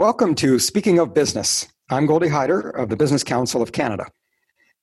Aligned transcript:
Welcome 0.00 0.34
to 0.36 0.58
Speaking 0.58 0.98
of 0.98 1.12
Business. 1.12 1.68
I'm 1.90 2.06
Goldie 2.06 2.28
Hyder 2.28 2.70
of 2.70 2.88
the 2.88 2.96
Business 2.96 3.22
Council 3.22 3.60
of 3.60 3.72
Canada. 3.72 4.06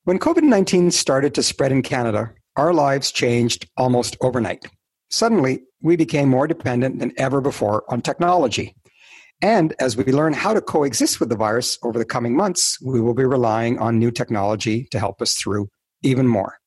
When 0.04 0.20
COVID 0.20 0.43
19 0.43 0.92
started 0.92 1.33
to 1.33 1.42
spread 1.42 1.71
in 1.71 1.82
Canada, 1.82 2.36
our 2.55 2.72
lives 2.72 3.12
changed 3.12 3.67
almost 3.77 4.16
overnight. 4.22 4.67
Suddenly, 5.09 5.64
we 5.82 5.95
became 5.95 6.30
more 6.30 6.45
dependent 6.45 7.00
than 7.00 7.14
ever 7.17 7.42
before 7.42 7.83
on 7.92 8.04
technology. 8.04 8.75
And 9.41 9.73
as 9.80 9.98
we 9.98 10.04
learn 10.04 10.34
how 10.34 10.54
to 10.54 10.62
coexist 10.62 11.20
with 11.20 11.30
the 11.30 11.36
virus 11.36 11.80
over 11.82 11.98
the 11.98 12.06
coming 12.06 12.36
months, 12.36 12.80
we 12.80 13.02
will 13.02 13.16
be 13.16 13.26
relying 13.26 13.80
on 13.80 13.98
new 13.98 14.12
technology 14.12 14.88
to 14.92 15.00
help 15.00 15.20
us 15.20 15.34
through 15.34 15.68
even 16.04 16.28
more. 16.28 16.60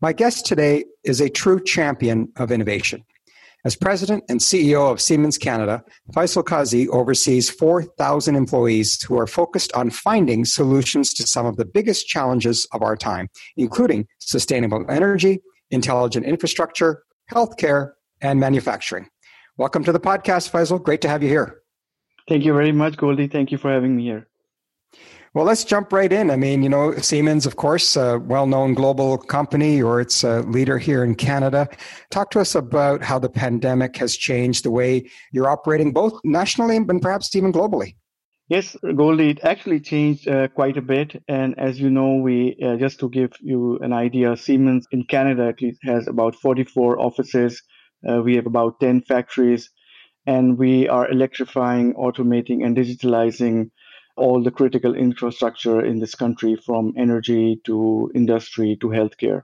My 0.00 0.14
guest 0.14 0.46
today 0.46 0.86
is 1.04 1.20
a 1.20 1.28
true 1.28 1.62
champion 1.62 2.32
of 2.36 2.50
innovation. 2.50 3.04
As 3.66 3.74
president 3.74 4.24
and 4.28 4.40
CEO 4.40 4.92
of 4.92 5.00
Siemens 5.00 5.38
Canada, 5.38 5.82
Faisal 6.14 6.44
Kazi 6.44 6.86
oversees 6.90 7.48
4,000 7.48 8.36
employees 8.36 9.02
who 9.02 9.18
are 9.18 9.26
focused 9.26 9.72
on 9.72 9.88
finding 9.88 10.44
solutions 10.44 11.14
to 11.14 11.26
some 11.26 11.46
of 11.46 11.56
the 11.56 11.64
biggest 11.64 12.06
challenges 12.06 12.68
of 12.72 12.82
our 12.82 12.94
time, 12.94 13.30
including 13.56 14.06
sustainable 14.18 14.84
energy, 14.90 15.40
intelligent 15.70 16.26
infrastructure, 16.26 17.04
healthcare, 17.32 17.92
and 18.20 18.38
manufacturing. 18.38 19.08
Welcome 19.56 19.82
to 19.84 19.92
the 19.92 20.00
podcast, 20.00 20.50
Faisal. 20.50 20.82
Great 20.82 21.00
to 21.00 21.08
have 21.08 21.22
you 21.22 21.30
here. 21.30 21.62
Thank 22.28 22.44
you 22.44 22.52
very 22.52 22.72
much, 22.72 22.98
Goldie. 22.98 23.28
Thank 23.28 23.50
you 23.50 23.56
for 23.56 23.72
having 23.72 23.96
me 23.96 24.02
here. 24.02 24.28
Well, 25.34 25.44
let's 25.44 25.64
jump 25.64 25.92
right 25.92 26.12
in. 26.12 26.30
I 26.30 26.36
mean, 26.36 26.62
you 26.62 26.68
know, 26.68 26.94
Siemens, 26.98 27.44
of 27.44 27.56
course, 27.56 27.96
a 27.96 28.20
well 28.20 28.46
known 28.46 28.72
global 28.72 29.18
company 29.18 29.82
or 29.82 30.00
it's 30.00 30.22
a 30.22 30.42
leader 30.42 30.78
here 30.78 31.02
in 31.02 31.16
Canada. 31.16 31.68
Talk 32.10 32.30
to 32.30 32.40
us 32.40 32.54
about 32.54 33.02
how 33.02 33.18
the 33.18 33.28
pandemic 33.28 33.96
has 33.96 34.16
changed 34.16 34.64
the 34.64 34.70
way 34.70 35.10
you're 35.32 35.50
operating 35.50 35.92
both 35.92 36.20
nationally 36.22 36.76
and 36.76 37.02
perhaps 37.02 37.34
even 37.34 37.52
globally. 37.52 37.96
Yes, 38.48 38.76
Goldie, 38.94 39.30
it 39.30 39.40
actually 39.42 39.80
changed 39.80 40.28
uh, 40.28 40.46
quite 40.48 40.76
a 40.76 40.82
bit. 40.82 41.20
And 41.26 41.58
as 41.58 41.80
you 41.80 41.90
know, 41.90 42.14
we, 42.14 42.56
uh, 42.62 42.76
just 42.76 43.00
to 43.00 43.08
give 43.08 43.32
you 43.40 43.78
an 43.78 43.92
idea, 43.92 44.36
Siemens 44.36 44.86
in 44.92 45.02
Canada 45.02 45.48
at 45.48 45.60
least 45.60 45.80
has 45.82 46.06
about 46.06 46.36
44 46.36 47.00
offices. 47.00 47.60
Uh, 48.08 48.22
we 48.22 48.36
have 48.36 48.46
about 48.46 48.78
10 48.78 49.02
factories 49.02 49.68
and 50.26 50.58
we 50.58 50.88
are 50.88 51.10
electrifying, 51.10 51.94
automating, 51.94 52.64
and 52.64 52.76
digitalizing 52.76 53.70
all 54.16 54.42
the 54.42 54.50
critical 54.50 54.94
infrastructure 54.94 55.84
in 55.84 55.98
this 55.98 56.14
country 56.14 56.56
from 56.56 56.92
energy 56.96 57.60
to 57.64 58.10
industry 58.14 58.76
to 58.80 58.88
healthcare. 58.88 59.42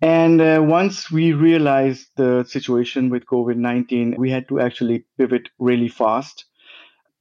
And 0.00 0.40
uh, 0.40 0.60
once 0.60 1.10
we 1.12 1.32
realized 1.32 2.08
the 2.16 2.44
situation 2.44 3.08
with 3.08 3.26
COVID 3.26 3.56
19, 3.56 4.16
we 4.18 4.30
had 4.30 4.48
to 4.48 4.58
actually 4.58 5.04
pivot 5.16 5.48
really 5.58 5.88
fast. 5.88 6.44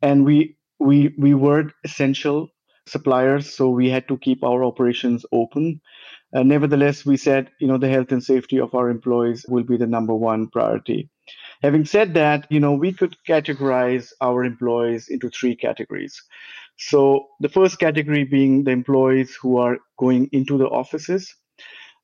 And 0.02 0.26
we, 0.26 0.58
we, 0.80 1.14
we 1.18 1.36
were 1.36 1.72
essential 1.84 2.50
suppliers, 2.88 3.54
so 3.54 3.70
we 3.70 3.90
had 3.90 4.08
to 4.08 4.18
keep 4.18 4.44
our 4.44 4.64
operations 4.64 5.26
open. 5.32 5.80
Uh, 6.34 6.44
nevertheless, 6.44 7.06
we 7.06 7.18
said, 7.18 7.52
you 7.60 7.68
know, 7.68 7.78
the 7.78 7.90
health 7.90 8.12
and 8.12 8.24
safety 8.24 8.60
of 8.60 8.74
our 8.74 8.90
employees 8.90 9.46
will 9.48 9.64
be 9.64 9.78
the 9.78 9.86
number 9.86 10.16
one 10.16 10.48
priority. 10.48 11.10
Having 11.62 11.86
said 11.86 12.14
that, 12.16 12.48
you 12.50 12.60
know, 12.60 12.74
we 12.74 12.92
could 12.92 13.16
categorize 13.28 14.12
our 14.22 14.44
employees 14.44 15.08
into 15.08 15.30
three 15.30 15.56
categories. 15.56 16.22
So 16.78 17.28
the 17.40 17.50
first 17.50 17.80
category 17.80 18.24
being 18.24 18.64
the 18.64 18.72
employees 18.72 19.36
who 19.42 19.58
are 19.58 19.78
going 19.98 20.30
into 20.32 20.58
the 20.58 20.68
offices. 20.68 21.36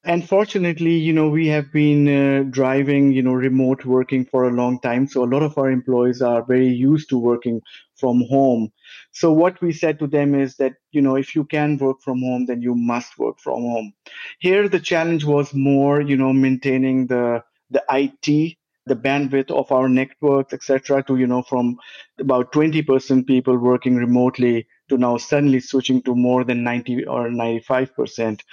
And 0.03 0.27
fortunately, 0.27 0.93
you 0.93 1.11
know, 1.11 1.27
we 1.27 1.47
have 1.47 1.71
been 1.73 2.07
uh, 2.07 2.43
driving, 2.49 3.11
you 3.11 3.21
know, 3.21 3.33
remote 3.33 3.83
working 3.83 4.25
for 4.25 4.45
a 4.45 4.53
long 4.53 4.79
time. 4.79 5.07
So 5.07 5.23
a 5.23 5.27
lot 5.33 5.43
of 5.43 5.57
our 5.57 5.69
employees 5.69 6.21
are 6.21 6.45
very 6.45 6.67
used 6.69 7.09
to 7.09 7.17
working 7.17 7.61
from 7.99 8.23
home. 8.29 8.71
So 9.11 9.33
what 9.33 9.59
we 9.61 9.73
said 9.73 9.99
to 9.99 10.07
them 10.07 10.33
is 10.33 10.55
that, 10.57 10.73
you 10.91 11.01
know, 11.01 11.15
if 11.15 11.35
you 11.35 11.43
can 11.43 11.77
work 11.77 11.97
from 12.01 12.21
home, 12.21 12.45
then 12.45 12.61
you 12.61 12.75
must 12.75 13.17
work 13.17 13.39
from 13.39 13.61
home. 13.61 13.93
Here, 14.39 14.69
the 14.69 14.79
challenge 14.79 15.25
was 15.25 15.53
more, 15.53 15.99
you 15.99 16.15
know, 16.15 16.31
maintaining 16.31 17.07
the, 17.07 17.43
the 17.69 17.83
IT 17.89 18.56
the 18.87 18.95
bandwidth 18.95 19.51
of 19.51 19.71
our 19.71 19.89
networks, 19.89 20.53
etc., 20.53 21.03
to 21.03 21.17
you 21.17 21.27
know 21.27 21.43
from 21.43 21.77
about 22.19 22.51
20% 22.51 23.27
people 23.27 23.57
working 23.57 23.95
remotely 23.95 24.67
to 24.89 24.97
now 24.97 25.17
suddenly 25.17 25.59
switching 25.59 26.01
to 26.03 26.15
more 26.15 26.43
than 26.43 26.63
90 26.63 27.05
or 27.05 27.29
95 27.29 27.95
percent. 27.95 28.43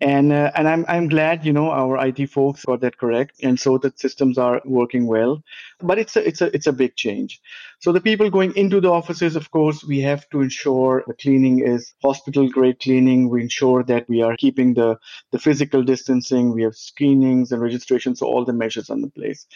And 0.00 0.32
uh, 0.32 0.50
and 0.54 0.68
i'm 0.68 0.84
i'm 0.88 1.08
glad 1.08 1.44
you 1.44 1.52
know 1.52 1.70
our 1.70 2.04
it 2.06 2.30
folks 2.30 2.64
got 2.64 2.80
that 2.80 2.98
correct 2.98 3.36
and 3.42 3.58
so 3.58 3.78
the 3.78 3.92
systems 3.96 4.38
are 4.38 4.60
working 4.64 5.06
well. 5.06 5.42
But 5.80 5.98
it's 5.98 6.16
a 6.16 6.26
it's 6.26 6.40
a 6.40 6.54
it's 6.54 6.66
a 6.66 6.72
big 6.72 6.96
change. 6.96 7.40
So 7.80 7.92
the 7.92 8.00
people 8.00 8.30
going 8.30 8.54
into 8.56 8.80
the 8.80 8.90
offices 8.90 9.36
of 9.36 9.50
course 9.50 9.84
we 9.84 10.00
have 10.00 10.28
to 10.30 10.40
ensure 10.40 11.04
the 11.06 11.14
cleaning 11.14 11.60
is 11.60 11.94
hospital 12.02 12.48
grade 12.48 12.80
cleaning. 12.80 13.28
We 13.28 13.42
ensure 13.42 13.82
that 13.84 14.08
we 14.08 14.22
are 14.22 14.36
keeping 14.36 14.74
the 14.74 14.98
the 15.30 15.38
physical 15.38 15.82
distancing. 15.82 16.52
We 16.52 16.62
have 16.62 16.76
screenings 16.76 17.52
and 17.52 17.62
registrations 17.62 18.18
so 18.18 18.26
all 18.26 18.44
the 18.44 18.52
measures 18.52 18.90
on 18.90 19.00
the 19.00 19.10
place 19.10 19.46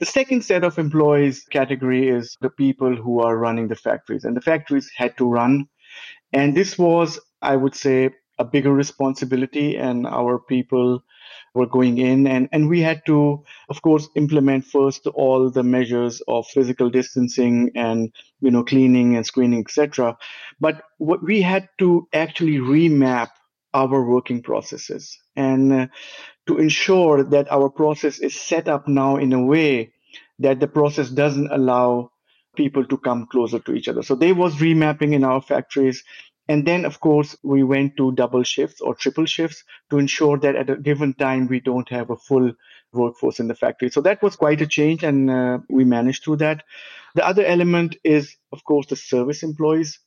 the 0.00 0.06
second 0.06 0.42
set 0.44 0.64
of 0.64 0.78
employees 0.78 1.44
category 1.50 2.08
is 2.08 2.36
the 2.40 2.50
people 2.50 2.96
who 2.96 3.20
are 3.20 3.36
running 3.36 3.68
the 3.68 3.76
factories, 3.76 4.24
and 4.24 4.36
the 4.36 4.40
factories 4.40 4.90
had 4.96 5.16
to 5.18 5.28
run. 5.28 5.68
And 6.32 6.56
this 6.56 6.78
was, 6.78 7.20
I 7.42 7.56
would 7.56 7.74
say, 7.74 8.10
a 8.38 8.44
bigger 8.44 8.72
responsibility, 8.72 9.76
and 9.76 10.06
our 10.06 10.38
people 10.38 11.04
were 11.54 11.66
going 11.66 11.98
in 11.98 12.26
and, 12.26 12.48
and 12.52 12.68
we 12.68 12.80
had 12.80 13.04
to 13.06 13.42
of 13.68 13.82
course 13.82 14.08
implement 14.14 14.64
first 14.64 15.06
all 15.08 15.50
the 15.50 15.62
measures 15.62 16.22
of 16.28 16.46
physical 16.46 16.88
distancing 16.88 17.70
and 17.74 18.12
you 18.40 18.50
know 18.50 18.62
cleaning 18.62 19.16
and 19.16 19.26
screening 19.26 19.60
etc 19.60 20.16
but 20.60 20.82
what 20.98 21.22
we 21.24 21.42
had 21.42 21.68
to 21.78 22.06
actually 22.12 22.58
remap 22.58 23.30
our 23.72 24.04
working 24.04 24.42
processes 24.42 25.18
and 25.36 25.72
uh, 25.72 25.86
to 26.46 26.58
ensure 26.58 27.22
that 27.22 27.50
our 27.52 27.68
process 27.68 28.18
is 28.18 28.34
set 28.38 28.68
up 28.68 28.88
now 28.88 29.16
in 29.16 29.32
a 29.32 29.44
way 29.44 29.92
that 30.40 30.58
the 30.58 30.66
process 30.66 31.08
doesn't 31.10 31.52
allow 31.52 32.10
people 32.56 32.84
to 32.84 32.98
come 32.98 33.26
closer 33.26 33.58
to 33.60 33.74
each 33.74 33.88
other. 33.88 34.02
So 34.02 34.14
there 34.14 34.34
was 34.34 34.56
remapping 34.56 35.12
in 35.14 35.24
our 35.24 35.40
factories. 35.40 36.02
And 36.48 36.66
then, 36.66 36.84
of 36.84 36.98
course, 36.98 37.36
we 37.44 37.62
went 37.62 37.96
to 37.98 38.10
double 38.12 38.42
shifts 38.42 38.80
or 38.80 38.94
triple 38.96 39.26
shifts 39.26 39.62
to 39.90 39.98
ensure 39.98 40.36
that 40.38 40.56
at 40.56 40.68
a 40.68 40.76
given 40.76 41.14
time 41.14 41.46
we 41.46 41.60
don't 41.60 41.88
have 41.90 42.10
a 42.10 42.16
full 42.16 42.52
workforce 42.92 43.38
in 43.38 43.46
the 43.46 43.54
factory. 43.54 43.90
So 43.90 44.00
that 44.00 44.20
was 44.20 44.34
quite 44.34 44.60
a 44.60 44.66
change, 44.66 45.04
and 45.04 45.30
uh, 45.30 45.58
we 45.68 45.84
managed 45.84 46.24
through 46.24 46.38
that. 46.38 46.64
The 47.14 47.24
other 47.24 47.44
element 47.44 47.96
is, 48.02 48.36
of 48.50 48.64
course, 48.64 48.86
the 48.86 48.96
service 48.96 49.44
employees. 49.44 50.00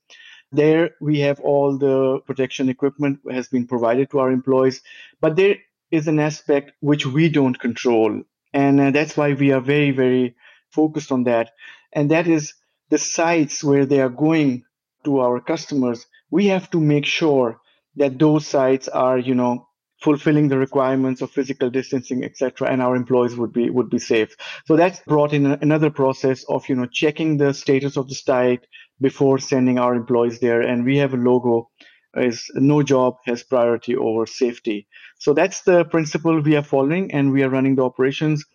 There 0.53 0.91
we 1.01 1.19
have 1.21 1.39
all 1.39 1.77
the 1.77 2.19
protection 2.27 2.69
equipment 2.69 3.19
has 3.29 3.47
been 3.47 3.67
provided 3.67 4.11
to 4.11 4.19
our 4.19 4.31
employees, 4.31 4.81
but 5.19 5.35
there 5.35 5.57
is 5.91 6.07
an 6.07 6.19
aspect 6.19 6.71
which 6.79 7.05
we 7.05 7.27
don't 7.27 7.59
control. 7.59 8.21
And 8.53 8.79
uh, 8.79 8.91
that's 8.91 9.17
why 9.17 9.33
we 9.33 9.51
are 9.51 9.61
very, 9.61 9.91
very 9.91 10.35
focused 10.69 11.11
on 11.11 11.23
that. 11.23 11.51
And 11.91 12.11
that 12.11 12.27
is 12.27 12.53
the 12.89 12.99
sites 12.99 13.63
where 13.63 13.85
they 13.85 13.99
are 13.99 14.09
going 14.09 14.63
to 15.05 15.19
our 15.19 15.39
customers. 15.39 16.05
We 16.29 16.47
have 16.47 16.69
to 16.71 16.79
make 16.79 17.05
sure 17.05 17.59
that 17.95 18.19
those 18.19 18.45
sites 18.45 18.87
are, 18.87 19.17
you 19.17 19.35
know, 19.35 19.67
fulfilling 20.03 20.49
the 20.49 20.57
requirements 20.57 21.21
of 21.21 21.31
physical 21.31 21.69
distancing, 21.69 22.23
etc., 22.23 22.67
and 22.69 22.81
our 22.81 22.95
employees 22.95 23.35
would 23.37 23.53
be 23.53 23.69
would 23.69 23.89
be 23.89 23.99
safe. 23.99 24.35
So 24.65 24.75
that's 24.75 24.99
brought 25.01 25.33
in 25.33 25.45
another 25.45 25.89
process 25.89 26.43
of 26.43 26.67
you 26.67 26.75
know 26.75 26.85
checking 26.85 27.37
the 27.37 27.53
status 27.53 27.97
of 27.97 28.09
the 28.09 28.15
site 28.15 28.67
before 29.03 29.39
sending 29.39 29.79
our 29.79 29.95
employees 29.95 30.39
there. 30.41 30.61
And 30.63 30.85
we 30.85 30.97
have 30.99 31.13
a 31.15 31.17
logo 31.17 31.69
is 32.17 32.49
no 32.55 32.83
job 32.83 33.17
has 33.25 33.43
priority 33.43 33.95
over 33.97 34.25
safety. 34.27 34.87
So 35.19 35.33
that's 35.33 35.61
the 35.63 35.85
principle 35.85 36.41
we 36.41 36.55
are 36.57 36.63
following 36.63 37.11
and 37.13 37.33
we 37.33 37.43
are 37.43 37.49
running 37.49 37.75
the 37.75 37.83
operations. 37.85 38.45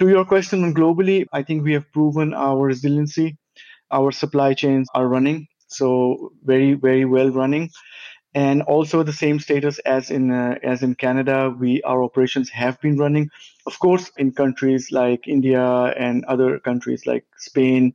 To 0.00 0.08
your 0.08 0.26
question 0.26 0.64
on 0.64 0.74
globally, 0.74 1.26
I 1.32 1.42
think 1.44 1.64
we 1.64 1.74
have 1.74 1.92
proven 1.92 2.34
our 2.34 2.58
resiliency. 2.66 3.38
Our 3.92 4.12
supply 4.12 4.54
chains 4.54 4.88
are 4.94 5.08
running, 5.08 5.48
so 5.68 6.32
very, 6.44 6.74
very 6.74 7.06
well 7.06 7.30
running. 7.30 7.70
And 8.34 8.62
also 8.62 9.02
the 9.02 9.12
same 9.12 9.40
status 9.40 9.78
as 9.80 10.10
in 10.10 10.30
uh, 10.30 10.58
as 10.62 10.82
in 10.82 10.94
Canada, 10.94 11.54
we 11.58 11.82
our 11.82 12.02
operations 12.02 12.50
have 12.50 12.80
been 12.80 12.96
running. 12.98 13.28
Of 13.66 13.78
course, 13.78 14.10
in 14.18 14.32
countries 14.32 14.90
like 14.92 15.28
India 15.28 15.62
and 16.06 16.24
other 16.26 16.58
countries 16.60 17.06
like 17.06 17.26
Spain, 17.38 17.94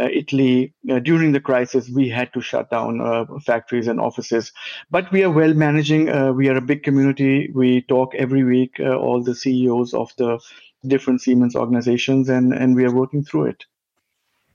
Italy, 0.00 0.74
uh, 0.90 0.98
during 0.98 1.32
the 1.32 1.40
crisis, 1.40 1.88
we 1.88 2.08
had 2.08 2.32
to 2.32 2.40
shut 2.40 2.70
down 2.70 3.00
uh, 3.00 3.24
factories 3.44 3.88
and 3.88 4.00
offices. 4.00 4.52
But 4.90 5.10
we 5.12 5.24
are 5.24 5.30
well 5.30 5.54
managing. 5.54 6.06
we 6.36 6.48
are 6.48 6.56
a 6.56 6.60
big 6.60 6.82
community. 6.82 7.50
We 7.54 7.82
talk 7.82 8.14
every 8.14 8.44
week, 8.44 8.80
all 8.80 9.22
the 9.22 9.34
CEOs 9.34 9.94
of 9.94 10.12
the 10.16 10.38
different 10.86 11.20
Siemens 11.20 11.56
organizations, 11.56 12.28
and, 12.28 12.52
and 12.52 12.76
we 12.76 12.84
are 12.84 12.94
working 12.94 13.24
through 13.24 13.46
it. 13.46 13.64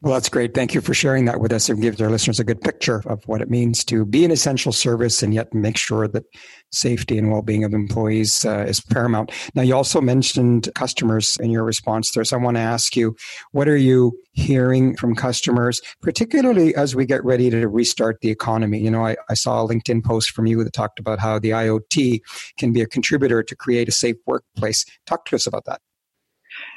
Well, 0.04 0.16
that's 0.16 0.28
great. 0.28 0.54
Thank 0.54 0.74
you 0.74 0.82
for 0.82 0.94
sharing 0.94 1.24
that 1.26 1.40
with 1.40 1.54
us. 1.54 1.70
It 1.70 1.80
gives 1.80 2.02
our 2.02 2.10
listeners 2.10 2.38
a 2.38 2.44
good 2.44 2.60
picture 2.60 3.02
of 3.06 3.24
what 3.26 3.40
it 3.40 3.50
means 3.50 3.86
to 3.86 4.04
be 4.04 4.26
an 4.26 4.32
essential 4.32 4.74
service 4.74 5.24
and 5.24 5.34
yet 5.34 5.54
make 5.54 5.78
sure 5.78 6.10
that 6.10 6.26
safety 6.74 7.18
and 7.18 7.32
well-being 7.32 7.64
of 7.64 7.74
employees 7.74 8.44
uh, 8.44 8.66
is 8.68 8.82
paramount. 8.82 9.32
Now, 9.56 9.62
you 9.62 9.74
also 9.74 10.02
mentioned 10.02 10.70
customers 10.76 11.38
in 11.38 11.52
your 11.52 11.64
response 11.64 12.12
there. 12.12 12.26
So 12.26 12.38
I 12.38 12.42
want 12.42 12.58
to 12.58 12.62
ask 12.62 12.98
you, 12.98 13.16
what 13.54 13.70
are 13.70 13.78
you 13.78 14.12
hearing 14.34 14.98
from 14.98 15.16
customers, 15.16 15.82
particularly 16.02 16.76
as 16.76 16.98
we 16.98 17.06
get 17.06 17.24
ready 17.24 17.50
to 17.50 17.66
restart 17.70 18.20
the 18.20 18.30
economy? 18.30 18.80
You 18.80 18.92
know, 18.92 19.06
I, 19.06 19.16
I 19.30 19.36
saw 19.36 19.64
a 19.64 19.68
LinkedIn 19.70 20.04
post 20.04 20.32
from 20.32 20.48
you 20.48 20.62
that 20.66 20.74
talked 20.74 21.00
about 21.00 21.20
how 21.20 21.40
the 21.40 21.52
IoT 21.52 22.20
can 22.58 22.74
be 22.74 22.82
a 22.82 22.88
contributor 22.88 23.42
to 23.42 23.56
create 23.56 23.88
a 23.88 23.94
safe 23.94 24.18
workplace. 24.26 24.84
Talk 25.06 25.24
to 25.28 25.38
us 25.38 25.48
about 25.48 25.64
that. 25.64 25.80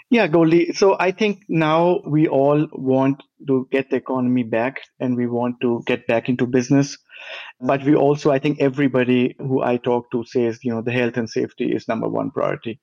Yeah, 0.09 0.29
Goldie. 0.29 0.73
So 0.73 0.97
I 0.99 1.11
think 1.11 1.43
now 1.49 2.01
we 2.07 2.29
all 2.29 2.69
want 2.73 3.23
to 3.49 3.67
get 3.73 3.91
the 3.91 3.97
economy 3.97 4.45
back 4.45 4.83
and 5.01 5.17
we 5.17 5.27
want 5.27 5.61
to 5.63 5.83
get 5.87 6.07
back 6.07 6.29
into 6.29 6.47
business. 6.47 6.97
But 7.61 7.85
we 7.85 7.97
also, 7.97 8.31
I 8.31 8.39
think 8.39 8.61
everybody 8.61 9.35
who 9.39 9.63
I 9.63 9.79
talk 9.79 10.11
to 10.13 10.25
says, 10.25 10.61
you 10.63 10.73
know, 10.73 10.83
the 10.83 10.93
health 10.93 11.17
and 11.17 11.29
safety 11.31 11.73
is 11.73 11.89
number 11.89 12.09
one 12.09 12.31
priority. 12.31 12.81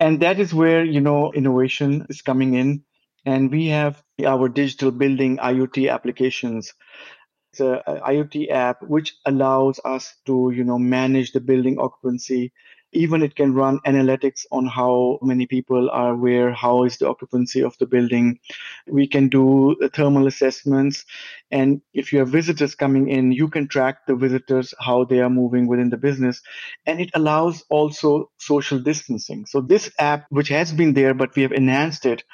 And 0.00 0.20
that 0.22 0.40
is 0.40 0.54
where, 0.54 0.84
you 0.84 1.00
know, 1.00 1.32
innovation 1.32 2.06
is 2.10 2.22
coming 2.22 2.54
in. 2.54 2.84
And 3.26 3.50
we 3.50 3.68
have 3.68 4.02
our 4.24 4.48
digital 4.48 4.90
building 4.92 5.38
IoT 5.38 5.92
applications. 5.92 6.74
It's 7.52 7.60
a, 7.60 7.82
a 7.86 8.00
IoT 8.12 8.50
app 8.50 8.82
which 8.82 9.14
allows 9.24 9.80
us 9.84 10.14
to, 10.26 10.52
you 10.54 10.64
know, 10.64 10.78
manage 10.78 11.32
the 11.32 11.40
building 11.40 11.78
occupancy 11.78 12.52
even 12.92 13.22
it 13.22 13.36
can 13.36 13.54
run 13.54 13.80
analytics 13.86 14.46
on 14.50 14.66
how 14.66 15.18
many 15.22 15.46
people 15.46 15.90
are 15.90 16.14
where, 16.14 16.52
how 16.52 16.84
is 16.84 16.96
the 16.98 17.08
occupancy 17.08 17.62
of 17.62 17.76
the 17.78 17.86
building. 17.86 18.38
We 18.86 19.06
can 19.06 19.28
do 19.28 19.76
thermal 19.92 20.26
assessments. 20.26 21.04
And 21.50 21.82
if 21.92 22.12
you 22.12 22.20
have 22.20 22.28
visitors 22.28 22.74
coming 22.74 23.08
in, 23.08 23.32
you 23.32 23.48
can 23.48 23.68
track 23.68 24.06
the 24.06 24.16
visitors, 24.16 24.72
how 24.78 25.04
they 25.04 25.20
are 25.20 25.30
moving 25.30 25.66
within 25.66 25.90
the 25.90 25.96
business. 25.96 26.42
And 26.86 27.00
it 27.00 27.10
allows 27.14 27.64
also 27.68 28.30
social 28.38 28.78
distancing. 28.78 29.46
So 29.46 29.60
this 29.60 29.90
app, 29.98 30.26
which 30.30 30.48
has 30.48 30.72
been 30.72 30.94
there, 30.94 31.14
but 31.14 31.34
we 31.36 31.42
have 31.42 31.52
enhanced 31.52 32.06
it, 32.06 32.24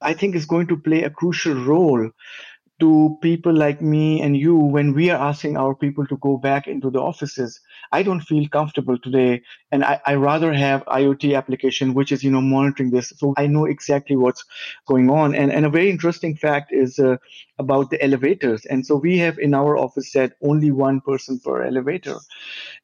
I 0.00 0.14
think 0.14 0.34
is 0.34 0.46
going 0.46 0.66
to 0.68 0.76
play 0.76 1.04
a 1.04 1.10
crucial 1.10 1.54
role 1.54 2.10
to 2.80 3.18
people 3.20 3.52
like 3.54 3.82
me 3.82 4.22
and 4.22 4.36
you 4.36 4.56
when 4.56 4.94
we 4.94 5.10
are 5.10 5.20
asking 5.28 5.56
our 5.56 5.74
people 5.74 6.06
to 6.06 6.16
go 6.16 6.38
back 6.38 6.66
into 6.66 6.90
the 6.90 6.98
offices 6.98 7.60
i 7.92 8.02
don't 8.02 8.22
feel 8.22 8.48
comfortable 8.48 8.98
today 8.98 9.42
and 9.72 9.84
i, 9.84 10.00
I 10.06 10.14
rather 10.14 10.52
have 10.52 10.84
iot 10.86 11.36
application 11.36 11.94
which 11.94 12.12
is 12.12 12.24
you 12.24 12.30
know 12.30 12.40
monitoring 12.40 12.90
this 12.90 13.12
so 13.16 13.34
i 13.36 13.46
know 13.46 13.66
exactly 13.66 14.16
what's 14.16 14.44
going 14.86 15.10
on 15.10 15.34
and, 15.34 15.52
and 15.52 15.66
a 15.66 15.70
very 15.70 15.90
interesting 15.90 16.36
fact 16.36 16.72
is 16.72 16.98
uh, 16.98 17.16
about 17.58 17.90
the 17.90 18.02
elevators 18.02 18.66
and 18.66 18.86
so 18.86 18.96
we 18.96 19.18
have 19.18 19.38
in 19.38 19.54
our 19.54 19.76
office 19.76 20.12
said 20.12 20.34
only 20.42 20.70
one 20.70 21.00
person 21.00 21.38
per 21.38 21.62
elevator 21.64 22.16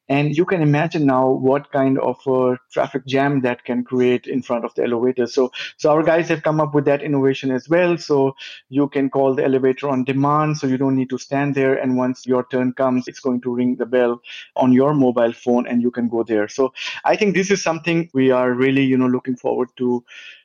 and 0.09 0.37
you 0.37 0.45
can 0.45 0.61
imagine 0.61 1.05
now 1.05 1.29
what 1.29 1.71
kind 1.71 1.99
of 1.99 2.17
a 2.27 2.57
traffic 2.71 3.05
jam 3.05 3.41
that 3.41 3.65
can 3.65 3.83
create 3.83 4.25
in 4.25 4.41
front 4.41 4.63
of 4.63 4.73
the 4.75 4.83
elevator. 4.83 5.27
So, 5.27 5.51
so 5.75 5.91
our 5.91 6.01
guys 6.01 6.29
have 6.29 6.43
come 6.43 6.61
up 6.61 6.73
with 6.73 6.85
that 6.85 7.01
innovation 7.01 7.51
as 7.51 7.67
well. 7.67 7.97
So 7.97 8.35
you 8.69 8.87
can 8.87 9.09
call 9.09 9.35
the 9.35 9.43
elevator 9.43 9.89
on 9.89 10.05
demand. 10.05 10.57
So 10.57 10.67
you 10.67 10.77
don't 10.77 10.95
need 10.95 11.09
to 11.09 11.17
stand 11.17 11.55
there. 11.55 11.75
And 11.75 11.97
once 11.97 12.25
your 12.25 12.45
turn 12.49 12.71
comes, 12.73 13.07
it's 13.07 13.19
going 13.19 13.41
to 13.41 13.53
ring 13.53 13.75
the 13.75 13.85
bell 13.85 14.21
on 14.55 14.71
your 14.71 14.93
mobile 14.93 15.33
phone 15.33 15.67
and 15.67 15.81
you 15.81 15.91
can 15.91 16.07
go 16.07 16.23
there. 16.23 16.47
So 16.47 16.73
I 17.03 17.15
think 17.15 17.35
this 17.35 17.51
is 17.51 17.61
something 17.61 18.09
we 18.13 18.31
are 18.31 18.51
really, 18.53 18.83
you 18.83 18.97
know, 18.97 19.07
looking 19.07 19.35
forward 19.35 19.69
to, 19.77 20.03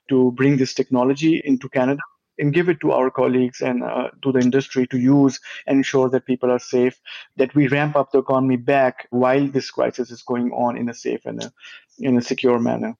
to 0.09 0.33
bring 0.33 0.57
this 0.57 0.75
technology 0.75 1.43
into 1.45 1.69
Canada 1.69 2.01
and 2.39 2.53
give 2.53 2.69
it 2.69 2.81
to 2.81 2.93
our 2.93 3.11
colleagues 3.11 3.61
and 3.61 3.83
uh, 3.85 4.09
to 4.23 4.33
the 4.33 4.41
industry 4.41 4.87
to 4.89 4.99
use 4.99 5.39
and 5.67 5.79
ensure 5.79 6.09
that 6.09 6.27
people 6.27 6.51
are 6.51 6.59
safe, 6.59 6.99
that 7.37 7.55
we 7.55 7.69
ramp 7.69 7.95
up 7.95 8.11
the 8.11 8.19
economy 8.19 8.57
back 8.57 9.07
while 9.11 9.47
this 9.47 9.71
crisis 9.71 10.11
is 10.11 10.23
going 10.23 10.51
on 10.53 10.77
in 10.77 10.89
a 10.89 10.95
safe 10.95 11.25
and 11.27 11.43
a, 11.45 11.53
in 11.99 12.17
a 12.17 12.23
secure 12.23 12.59
manner. 12.59 12.97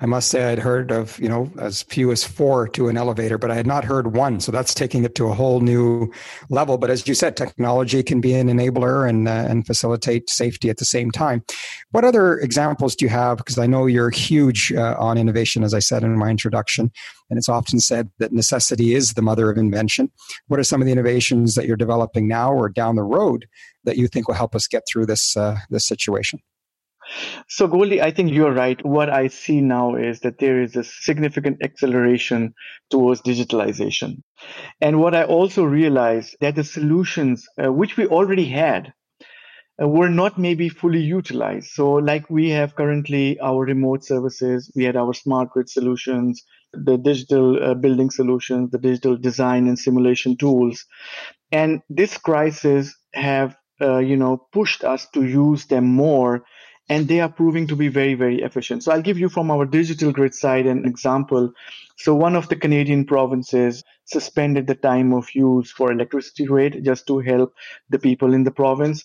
I 0.00 0.06
must 0.06 0.28
say 0.28 0.50
I'd 0.50 0.58
heard 0.58 0.90
of, 0.90 1.18
you 1.20 1.28
know, 1.28 1.50
as 1.58 1.82
few 1.82 2.10
as 2.10 2.24
four 2.24 2.68
to 2.70 2.88
an 2.88 2.96
elevator, 2.96 3.38
but 3.38 3.50
I 3.50 3.54
had 3.54 3.66
not 3.66 3.84
heard 3.84 4.16
one. 4.16 4.40
So 4.40 4.50
that's 4.50 4.74
taking 4.74 5.04
it 5.04 5.14
to 5.16 5.28
a 5.28 5.34
whole 5.34 5.60
new 5.60 6.10
level. 6.50 6.78
But 6.78 6.90
as 6.90 7.06
you 7.06 7.14
said, 7.14 7.36
technology 7.36 8.02
can 8.02 8.20
be 8.20 8.34
an 8.34 8.48
enabler 8.48 9.08
and, 9.08 9.28
uh, 9.28 9.46
and 9.48 9.66
facilitate 9.66 10.28
safety 10.28 10.70
at 10.70 10.78
the 10.78 10.84
same 10.84 11.10
time. 11.10 11.44
What 11.90 12.04
other 12.04 12.38
examples 12.38 12.96
do 12.96 13.04
you 13.04 13.10
have? 13.10 13.38
Because 13.38 13.58
I 13.58 13.66
know 13.66 13.86
you're 13.86 14.10
huge 14.10 14.72
uh, 14.72 14.96
on 14.98 15.18
innovation, 15.18 15.62
as 15.62 15.74
I 15.74 15.78
said 15.78 16.02
in 16.02 16.18
my 16.18 16.30
introduction. 16.30 16.90
And 17.30 17.38
it's 17.38 17.48
often 17.48 17.80
said 17.80 18.10
that 18.18 18.32
necessity 18.32 18.94
is 18.94 19.14
the 19.14 19.22
mother 19.22 19.50
of 19.50 19.56
invention. 19.56 20.10
What 20.48 20.60
are 20.60 20.64
some 20.64 20.82
of 20.82 20.86
the 20.86 20.92
innovations 20.92 21.54
that 21.54 21.66
you're 21.66 21.76
developing 21.76 22.28
now 22.28 22.52
or 22.52 22.68
down 22.68 22.96
the 22.96 23.02
road 23.02 23.46
that 23.84 23.96
you 23.96 24.08
think 24.08 24.28
will 24.28 24.34
help 24.34 24.54
us 24.54 24.66
get 24.66 24.82
through 24.86 25.06
this, 25.06 25.36
uh, 25.36 25.56
this 25.70 25.86
situation? 25.86 26.40
So, 27.48 27.66
Goldie, 27.68 28.02
I 28.02 28.10
think 28.10 28.32
you're 28.32 28.52
right. 28.52 28.84
What 28.84 29.10
I 29.10 29.28
see 29.28 29.60
now 29.60 29.94
is 29.96 30.20
that 30.20 30.38
there 30.38 30.60
is 30.62 30.76
a 30.76 30.84
significant 30.84 31.62
acceleration 31.62 32.54
towards 32.90 33.22
digitalization. 33.22 34.22
And 34.80 35.00
what 35.00 35.14
I 35.14 35.24
also 35.24 35.64
realized 35.64 36.36
that 36.40 36.56
the 36.56 36.64
solutions, 36.64 37.46
uh, 37.62 37.72
which 37.72 37.96
we 37.96 38.06
already 38.06 38.46
had, 38.46 38.92
uh, 39.82 39.88
were 39.88 40.08
not 40.10 40.38
maybe 40.38 40.68
fully 40.68 41.00
utilized. 41.00 41.68
So, 41.70 41.92
like 41.94 42.28
we 42.30 42.50
have 42.50 42.74
currently 42.76 43.38
our 43.40 43.64
remote 43.64 44.04
services, 44.04 44.70
we 44.76 44.84
had 44.84 44.96
our 44.96 45.14
smart 45.14 45.50
grid 45.50 45.68
solutions, 45.70 46.42
the 46.72 46.98
digital 46.98 47.62
uh, 47.62 47.74
building 47.74 48.10
solutions, 48.10 48.70
the 48.70 48.78
digital 48.78 49.16
design 49.16 49.66
and 49.68 49.78
simulation 49.78 50.36
tools. 50.36 50.84
And 51.50 51.82
this 51.88 52.18
crisis 52.18 52.96
have, 53.14 53.56
uh, 53.80 53.98
you 53.98 54.16
know, 54.16 54.46
pushed 54.52 54.84
us 54.84 55.08
to 55.14 55.24
use 55.24 55.66
them 55.66 55.84
more 55.86 56.44
and 56.88 57.08
they 57.08 57.20
are 57.20 57.28
proving 57.28 57.66
to 57.68 57.76
be 57.76 57.88
very, 57.88 58.14
very 58.14 58.42
efficient. 58.42 58.82
So 58.82 58.92
I'll 58.92 59.02
give 59.02 59.18
you 59.18 59.28
from 59.28 59.50
our 59.50 59.64
digital 59.64 60.12
grid 60.12 60.34
side 60.34 60.66
an 60.66 60.84
example. 60.84 61.52
So 61.96 62.14
one 62.14 62.36
of 62.36 62.48
the 62.48 62.56
Canadian 62.56 63.06
provinces 63.06 63.82
suspended 64.04 64.66
the 64.66 64.74
time 64.74 65.12
of 65.12 65.34
use 65.34 65.70
for 65.70 65.92
electricity 65.92 66.48
rate 66.48 66.82
just 66.82 67.06
to 67.06 67.20
help 67.20 67.54
the 67.88 67.98
people 67.98 68.34
in 68.34 68.44
the 68.44 68.50
province. 68.50 69.04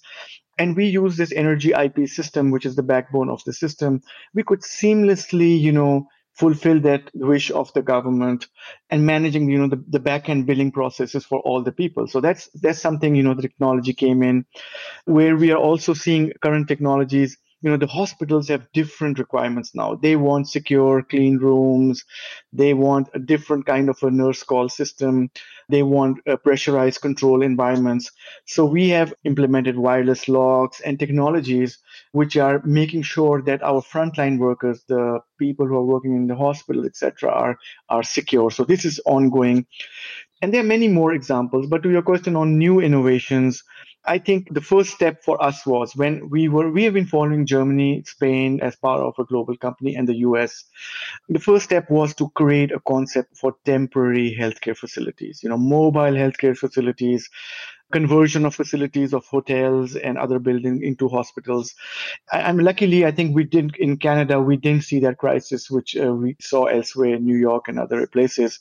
And 0.58 0.76
we 0.76 0.88
use 0.88 1.18
this 1.18 1.32
energy 1.32 1.72
IP 1.72 2.08
system, 2.08 2.50
which 2.50 2.66
is 2.66 2.76
the 2.76 2.84
backbone 2.84 3.30
of 3.30 3.44
the 3.46 3.54
system. 3.54 4.02
We 4.34 4.44
could 4.44 4.62
seamlessly, 4.62 5.60
you 5.60 5.72
know, 5.72 6.08
fulfill 6.38 6.80
that 6.82 7.10
wish 7.16 7.50
of 7.52 7.74
the 7.74 7.82
government 7.82 8.48
and 8.92 9.06
managing 9.06 9.50
you 9.50 9.58
know 9.58 9.68
the, 9.68 9.84
the 9.88 10.00
back 10.00 10.30
end 10.30 10.46
billing 10.46 10.72
processes 10.72 11.26
for 11.26 11.40
all 11.40 11.64
the 11.64 11.72
people 11.72 12.06
so 12.08 12.22
that's 12.22 12.48
that's 12.62 12.80
something 12.80 13.16
you 13.16 13.24
know 13.24 13.34
the 13.34 13.42
technology 13.42 13.92
came 13.92 14.22
in 14.22 14.46
where 15.06 15.36
we 15.36 15.52
are 15.52 15.58
also 15.58 15.96
seeing 15.96 16.32
current 16.44 16.68
technologies 16.68 17.40
you 17.62 17.72
know 17.72 17.78
the 17.78 17.88
hospitals 17.88 18.48
have 18.50 18.72
different 18.72 19.18
requirements 19.18 19.74
now. 19.74 19.96
They 19.96 20.16
want 20.16 20.48
secure 20.48 21.02
clean 21.02 21.38
rooms. 21.38 22.04
They 22.54 22.74
want 22.74 23.10
a 23.14 23.20
different 23.20 23.66
kind 23.66 23.90
of 23.90 23.98
a 24.04 24.12
nurse 24.12 24.44
call 24.44 24.70
system. 24.70 25.32
They 25.70 25.84
want 25.84 26.20
uh, 26.28 26.38
pressurized 26.38 27.02
control 27.02 27.42
environments. 27.42 28.12
So 28.46 28.66
we 28.66 28.90
have 28.90 29.14
implemented 29.24 29.78
wireless 29.78 30.28
locks 30.28 30.82
and 30.82 31.00
technologies 31.00 31.80
which 32.12 32.38
are 32.38 32.62
making 32.64 33.02
sure 33.02 33.42
that 33.42 33.64
our 33.64 33.82
frontline 33.82 34.38
workers 34.38 34.84
the 34.88 35.20
people 35.40 35.68
who 35.68 35.76
are 35.76 35.86
working 35.86 36.16
in 36.16 36.28
the 36.28 36.36
hospital 36.36 36.86
etc 36.86 37.32
are 37.32 37.58
are 37.90 38.04
secure. 38.04 38.52
So 38.52 38.64
this 38.64 38.86
is 38.86 39.00
ongoing. 39.06 39.66
And 40.44 40.54
there 40.54 40.62
are 40.62 40.74
many 40.76 40.88
more 40.88 41.14
examples 41.14 41.66
but 41.66 41.82
to 41.82 41.90
your 41.90 42.04
question 42.04 42.36
on 42.36 42.60
new 42.60 42.80
innovations 42.80 43.64
I 44.08 44.20
think 44.20 44.54
the 44.54 44.62
first 44.62 44.92
step 44.92 45.24
for 45.24 45.42
us 45.44 45.66
was 45.66 45.96
when 45.96 46.30
we 46.30 46.48
were, 46.48 46.72
we 46.72 46.86
have 46.86 46.94
been 46.94 47.06
following 47.06 47.46
Germany, 47.46 48.04
Spain 48.06 48.60
as 48.62 48.76
part 48.78 49.02
of 49.02 49.16
a 49.20 49.26
global 49.26 49.58
company 49.58 49.96
and 49.96 50.08
the 50.08 50.16
US. 50.28 50.64
The 51.28 51.40
first 51.40 51.66
step 51.66 51.90
was 51.90 52.16
to 52.16 52.30
create 52.30 52.72
a 52.72 52.80
concept 52.88 53.38
for 53.38 53.56
temporary 53.66 54.36
healthcare 54.40 54.78
facilities, 54.78 55.42
you 55.44 55.50
know, 55.50 55.58
mobile 55.58 56.14
healthcare 56.14 56.58
facilities 56.58 57.30
conversion 57.92 58.46
of 58.46 58.54
facilities 58.54 59.14
of 59.14 59.26
hotels 59.26 59.96
and 59.96 60.18
other 60.18 60.40
buildings 60.40 60.82
into 60.82 61.08
hospitals. 61.08 61.74
I'm 62.32 62.60
luckily, 62.60 63.06
I 63.06 63.12
think 63.12 63.36
we 63.36 63.44
didn't 63.44 63.78
in 63.78 63.98
Canada, 63.98 64.42
we 64.42 64.58
didn't 64.58 64.84
see 64.84 65.00
that 65.02 65.18
crisis, 65.18 65.72
which 65.72 65.96
uh, 65.96 66.14
we 66.14 66.36
saw 66.40 66.66
elsewhere 66.66 67.16
in 67.16 67.26
New 67.26 67.38
York 67.38 67.68
and 67.68 67.80
other 67.80 68.06
places. 68.08 68.60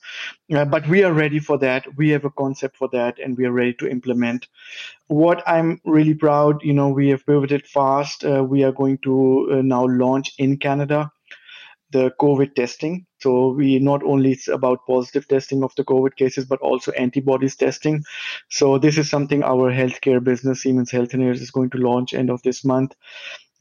Uh, 0.55 0.65
but 0.65 0.87
we 0.89 1.03
are 1.03 1.13
ready 1.13 1.41
for 1.41 1.59
that. 1.59 1.87
We 1.97 2.11
have 2.11 2.25
a 2.25 2.31
concept 2.31 2.77
for 2.77 2.89
that 2.93 3.19
and 3.19 3.37
we 3.37 3.47
are 3.47 3.53
ready 3.53 3.75
to 3.75 3.89
implement. 3.89 4.47
What 5.09 5.43
I'm 5.47 5.81
really 5.85 6.15
proud, 6.15 6.63
you 6.63 6.73
know, 6.73 6.89
we 6.89 7.09
have 7.09 7.27
pivoted 7.27 7.67
fast. 7.67 8.25
Uh, 8.25 8.45
we 8.45 8.65
are 8.65 8.73
going 8.73 8.99
to 8.99 9.49
uh, 9.51 9.63
now 9.63 9.87
launch 9.87 10.35
in 10.39 10.59
Canada 10.59 11.11
the 11.91 12.13
COVID 12.21 12.55
testing. 12.55 13.07
So 13.21 13.51
we 13.51 13.79
not 13.79 14.03
only 14.03 14.33
it's 14.33 14.49
about 14.49 14.87
positive 14.87 15.29
testing 15.29 15.63
of 15.63 15.75
the 15.77 15.85
COVID 15.85 16.17
cases, 16.17 16.45
but 16.45 16.61
also 16.61 16.93
antibodies 16.93 17.57
testing. 17.57 18.05
So 18.51 18.79
this 18.79 18.99
is 18.99 19.09
something 19.09 19.43
our 19.43 19.73
healthcare 19.73 20.23
business, 20.23 20.63
Siemens 20.63 20.91
Healthineers, 20.91 21.41
is 21.41 21.51
going 21.51 21.71
to 21.71 21.79
launch 21.79 22.15
end 22.15 22.31
of 22.31 22.43
this 22.43 22.65
month. 22.65 22.95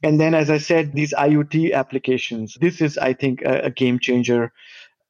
And 0.02 0.20
then, 0.20 0.34
as 0.34 0.50
I 0.50 0.58
said, 0.58 0.92
these 0.92 1.14
IoT 1.14 1.72
applications. 1.72 2.56
This 2.60 2.80
is, 2.80 2.98
I 2.98 3.14
think, 3.14 3.42
a, 3.42 3.66
a 3.66 3.70
game 3.70 3.98
changer. 3.98 4.52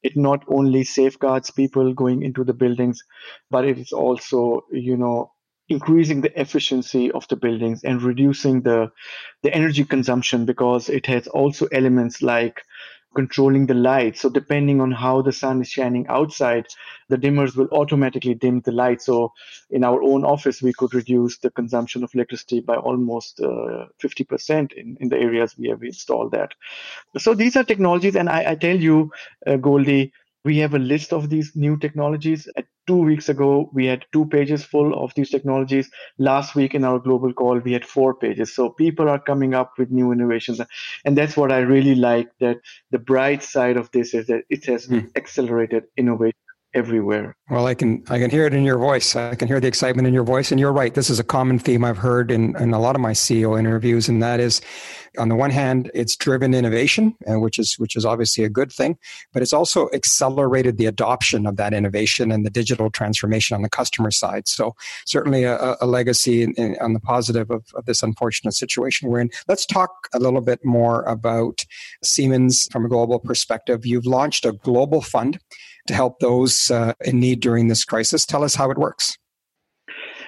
it 0.02 0.16
not 0.16 0.44
only 0.48 0.84
safeguards 0.84 1.50
people 1.50 1.92
going 1.92 2.22
into 2.22 2.44
the 2.44 2.54
buildings, 2.54 3.02
but 3.50 3.64
it 3.64 3.78
is 3.78 3.92
also, 3.92 4.64
you 4.70 4.96
know, 4.96 5.32
increasing 5.68 6.20
the 6.20 6.40
efficiency 6.40 7.10
of 7.10 7.26
the 7.28 7.36
buildings 7.36 7.82
and 7.82 8.02
reducing 8.02 8.62
the 8.62 8.90
the 9.42 9.52
energy 9.52 9.84
consumption 9.84 10.44
because 10.44 10.88
it 10.88 11.06
has 11.06 11.26
also 11.26 11.66
elements 11.72 12.22
like 12.22 12.62
controlling 13.16 13.66
the 13.66 13.74
light. 13.74 14.16
So 14.18 14.28
depending 14.30 14.80
on 14.80 14.92
how 14.92 15.22
the 15.22 15.32
sun 15.32 15.62
is 15.62 15.68
shining 15.68 16.06
outside, 16.08 16.66
the 17.08 17.16
dimmers 17.16 17.56
will 17.56 17.68
automatically 17.72 18.34
dim 18.34 18.60
the 18.60 18.72
light. 18.72 19.02
So 19.02 19.32
in 19.70 19.84
our 19.84 20.02
own 20.02 20.24
office, 20.24 20.62
we 20.62 20.74
could 20.74 20.94
reduce 20.94 21.38
the 21.38 21.50
consumption 21.50 22.04
of 22.04 22.14
electricity 22.14 22.60
by 22.60 22.76
almost 22.76 23.40
uh, 23.40 23.86
50% 24.02 24.72
in, 24.74 24.96
in 25.00 25.08
the 25.08 25.18
areas 25.18 25.56
we 25.58 25.68
have 25.68 25.82
installed 25.82 26.32
that. 26.32 26.52
So 27.18 27.34
these 27.34 27.56
are 27.56 27.64
technologies. 27.64 28.16
And 28.16 28.28
I, 28.28 28.52
I 28.52 28.54
tell 28.56 28.76
you, 28.76 29.12
uh, 29.46 29.56
Goldie, 29.56 30.12
we 30.46 30.58
have 30.58 30.74
a 30.74 30.78
list 30.78 31.12
of 31.12 31.28
these 31.28 31.50
new 31.56 31.76
technologies. 31.76 32.48
At 32.56 32.66
two 32.86 32.98
weeks 32.98 33.28
ago, 33.28 33.68
we 33.74 33.86
had 33.86 34.04
two 34.12 34.26
pages 34.26 34.64
full 34.64 34.94
of 34.94 35.12
these 35.16 35.28
technologies. 35.28 35.90
Last 36.18 36.54
week 36.54 36.72
in 36.72 36.84
our 36.84 37.00
global 37.00 37.32
call, 37.32 37.58
we 37.58 37.72
had 37.72 37.84
four 37.84 38.14
pages. 38.14 38.54
So 38.54 38.70
people 38.70 39.08
are 39.08 39.18
coming 39.18 39.54
up 39.54 39.72
with 39.76 39.90
new 39.90 40.12
innovations. 40.12 40.60
And 41.04 41.18
that's 41.18 41.36
what 41.36 41.50
I 41.50 41.58
really 41.58 41.96
like 41.96 42.30
that 42.38 42.60
the 42.92 43.00
bright 43.00 43.42
side 43.42 43.76
of 43.76 43.90
this 43.90 44.14
is 44.14 44.28
that 44.28 44.44
it 44.48 44.64
has 44.66 44.86
mm. 44.86 45.10
accelerated 45.16 45.84
innovation 45.96 46.45
everywhere. 46.76 47.34
Well, 47.48 47.66
I 47.66 47.74
can 47.74 48.04
I 48.10 48.18
can 48.18 48.30
hear 48.30 48.44
it 48.44 48.52
in 48.52 48.62
your 48.62 48.78
voice. 48.78 49.16
I 49.16 49.34
can 49.34 49.48
hear 49.48 49.60
the 49.60 49.66
excitement 49.66 50.06
in 50.06 50.12
your 50.12 50.24
voice, 50.24 50.50
and 50.50 50.60
you're 50.60 50.72
right. 50.72 50.94
This 50.94 51.08
is 51.08 51.18
a 51.18 51.24
common 51.24 51.58
theme 51.58 51.84
I've 51.84 51.96
heard 51.96 52.30
in, 52.30 52.54
in 52.56 52.74
a 52.74 52.78
lot 52.78 52.94
of 52.94 53.00
my 53.00 53.12
CEO 53.12 53.58
interviews, 53.58 54.08
and 54.08 54.22
that 54.22 54.40
is, 54.40 54.60
on 55.18 55.30
the 55.30 55.36
one 55.36 55.50
hand, 55.50 55.90
it's 55.94 56.16
driven 56.16 56.52
innovation, 56.52 57.14
uh, 57.26 57.40
which 57.40 57.58
is 57.58 57.78
which 57.78 57.96
is 57.96 58.04
obviously 58.04 58.44
a 58.44 58.50
good 58.50 58.70
thing, 58.70 58.98
but 59.32 59.42
it's 59.42 59.54
also 59.54 59.88
accelerated 59.94 60.76
the 60.76 60.84
adoption 60.84 61.46
of 61.46 61.56
that 61.56 61.72
innovation 61.72 62.30
and 62.30 62.44
the 62.44 62.50
digital 62.50 62.90
transformation 62.90 63.54
on 63.54 63.62
the 63.62 63.70
customer 63.70 64.10
side. 64.10 64.46
So 64.46 64.74
certainly 65.06 65.44
a, 65.44 65.76
a 65.80 65.86
legacy 65.86 66.42
in, 66.42 66.52
in, 66.54 66.76
on 66.80 66.92
the 66.92 67.00
positive 67.00 67.50
of, 67.50 67.64
of 67.74 67.86
this 67.86 68.02
unfortunate 68.02 68.52
situation 68.52 69.08
we're 69.08 69.20
in. 69.20 69.30
Let's 69.48 69.64
talk 69.64 70.08
a 70.12 70.18
little 70.18 70.42
bit 70.42 70.62
more 70.62 71.02
about 71.04 71.64
Siemens 72.04 72.68
from 72.70 72.84
a 72.84 72.88
global 72.88 73.18
perspective. 73.18 73.86
You've 73.86 74.06
launched 74.06 74.44
a 74.44 74.52
global 74.52 75.00
fund 75.00 75.38
to 75.88 75.94
help 75.94 76.20
those 76.20 76.70
uh, 76.70 76.92
in 77.04 77.20
need 77.20 77.40
during 77.40 77.68
this 77.68 77.84
crisis. 77.84 78.24
Tell 78.24 78.44
us 78.44 78.54
how 78.54 78.70
it 78.70 78.78
works. 78.78 79.18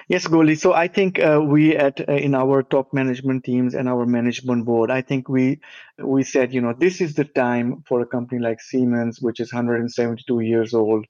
Yes, 0.09 0.25
Goldie. 0.25 0.55
So 0.55 0.73
I 0.73 0.87
think 0.87 1.19
uh, 1.19 1.39
we 1.39 1.77
at 1.77 2.01
uh, 2.09 2.13
in 2.13 2.33
our 2.33 2.63
top 2.63 2.91
management 2.93 3.43
teams 3.43 3.75
and 3.75 3.87
our 3.87 4.07
management 4.07 4.65
board, 4.65 4.89
I 4.89 5.01
think 5.01 5.29
we 5.29 5.59
we 5.99 6.23
said, 6.23 6.51
you 6.51 6.61
know, 6.61 6.73
this 6.73 6.99
is 6.99 7.13
the 7.13 7.25
time 7.25 7.83
for 7.87 8.01
a 8.01 8.07
company 8.07 8.41
like 8.41 8.59
Siemens, 8.59 9.21
which 9.21 9.39
is 9.39 9.53
172 9.53 10.39
years 10.39 10.73
old, 10.73 11.05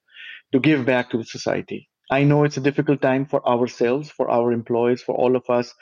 to 0.52 0.60
give 0.60 0.86
back 0.86 1.12
to 1.12 1.24
society. 1.24 1.88
I 2.12 2.24
know 2.24 2.44
it's 2.44 2.58
a 2.58 2.62
difficult 2.62 3.02
time 3.02 3.26
for 3.26 3.48
ourselves, 3.48 4.12
for 4.12 4.30
our 4.30 4.52
employees, 4.52 5.02
for 5.02 5.16
all 5.16 5.38
of 5.38 5.50
us. 5.50 5.74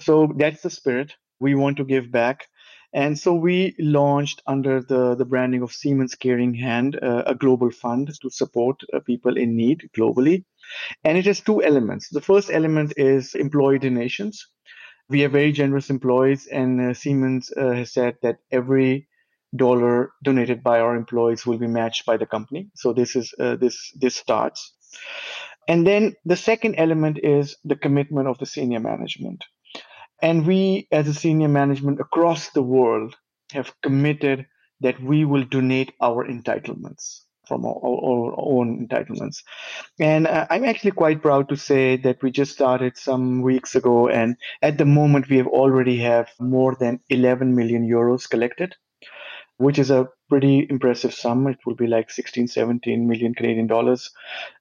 So 0.00 0.30
that's 0.36 0.60
the 0.60 0.70
spirit. 0.70 1.14
We 1.38 1.54
want 1.54 1.78
to 1.78 1.84
give 1.84 2.10
back. 2.12 2.46
And 2.92 3.18
so 3.18 3.34
we 3.34 3.74
launched 3.78 4.42
under 4.46 4.80
the, 4.80 5.14
the 5.14 5.24
branding 5.24 5.62
of 5.62 5.72
Siemens 5.72 6.14
Caring 6.14 6.54
Hand 6.54 6.98
uh, 7.00 7.22
a 7.26 7.34
global 7.34 7.70
fund 7.70 8.12
to 8.20 8.30
support 8.30 8.80
uh, 8.92 9.00
people 9.00 9.36
in 9.36 9.56
need 9.56 9.88
globally. 9.96 10.44
And 11.04 11.16
it 11.16 11.26
has 11.26 11.40
two 11.40 11.62
elements. 11.62 12.08
The 12.08 12.20
first 12.20 12.50
element 12.50 12.94
is 12.96 13.34
employee 13.34 13.78
donations. 13.78 14.46
We 15.08 15.20
have 15.20 15.32
very 15.32 15.50
generous 15.50 15.90
employees, 15.90 16.46
and 16.46 16.80
uh, 16.80 16.94
Siemens 16.94 17.52
uh, 17.56 17.72
has 17.72 17.92
said 17.92 18.16
that 18.22 18.38
every 18.52 19.08
dollar 19.56 20.12
donated 20.22 20.62
by 20.62 20.78
our 20.78 20.94
employees 20.94 21.44
will 21.44 21.58
be 21.58 21.66
matched 21.66 22.06
by 22.06 22.16
the 22.16 22.26
company. 22.26 22.70
So 22.76 22.92
this 22.92 23.16
is 23.16 23.34
uh, 23.40 23.56
this 23.56 23.92
this 23.96 24.14
starts. 24.14 24.72
And 25.66 25.86
then 25.86 26.14
the 26.24 26.36
second 26.36 26.76
element 26.76 27.18
is 27.22 27.56
the 27.64 27.76
commitment 27.76 28.28
of 28.28 28.38
the 28.38 28.46
senior 28.46 28.80
management. 28.80 29.44
And 30.22 30.46
we, 30.46 30.88
as 30.92 31.08
a 31.08 31.14
senior 31.14 31.48
management 31.48 32.00
across 32.00 32.50
the 32.50 32.62
world, 32.62 33.16
have 33.52 33.72
committed 33.82 34.46
that 34.80 35.00
we 35.02 35.24
will 35.24 35.44
donate 35.44 35.92
our 36.00 36.26
entitlements 36.26 37.20
from 37.46 37.66
our, 37.66 37.74
our, 37.74 38.34
own 38.38 38.86
entitlements. 38.86 39.42
And 39.98 40.28
uh, 40.28 40.46
I'm 40.50 40.64
actually 40.64 40.92
quite 40.92 41.20
proud 41.20 41.48
to 41.48 41.56
say 41.56 41.96
that 41.96 42.22
we 42.22 42.30
just 42.30 42.52
started 42.52 42.96
some 42.96 43.42
weeks 43.42 43.74
ago, 43.74 44.08
and 44.08 44.36
at 44.62 44.78
the 44.78 44.84
moment 44.84 45.28
we 45.28 45.38
have 45.38 45.48
already 45.48 45.98
have 45.98 46.28
more 46.38 46.76
than 46.78 47.00
11 47.08 47.56
million 47.56 47.88
euros 47.88 48.30
collected, 48.30 48.76
which 49.56 49.80
is 49.80 49.90
a 49.90 50.08
pretty 50.28 50.66
impressive 50.70 51.12
sum. 51.12 51.48
It 51.48 51.58
will 51.66 51.74
be 51.74 51.88
like 51.88 52.10
16, 52.10 52.46
17 52.46 53.08
million 53.08 53.34
Canadian 53.34 53.66
dollars, 53.66 54.10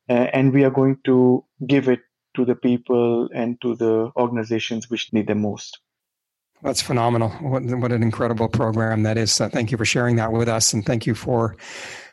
uh, 0.10 0.28
and 0.34 0.51
we 0.51 0.63
are 0.63 0.72
going 0.72 0.98
to 1.06 1.46
give 1.68 1.89
it 1.89 2.01
to 2.39 2.46
the 2.46 2.55
people 2.55 3.29
and 3.34 3.60
to 3.60 3.75
the 3.75 4.12
organizations 4.15 4.89
which 4.89 5.12
need 5.12 5.27
them 5.27 5.41
most. 5.41 5.79
That's 6.62 6.81
phenomenal. 6.81 7.29
What, 7.51 7.63
what 7.63 7.91
an 7.91 8.03
incredible 8.03 8.48
program 8.48 9.03
that 9.03 9.17
is. 9.17 9.39
Uh, 9.39 9.50
thank 9.50 9.72
you 9.72 9.77
for 9.77 9.86
sharing 9.86 10.15
that 10.17 10.31
with 10.31 10.50
us. 10.50 10.74
And 10.74 10.86
thank 10.86 11.05
you 11.05 11.15
for 11.15 11.55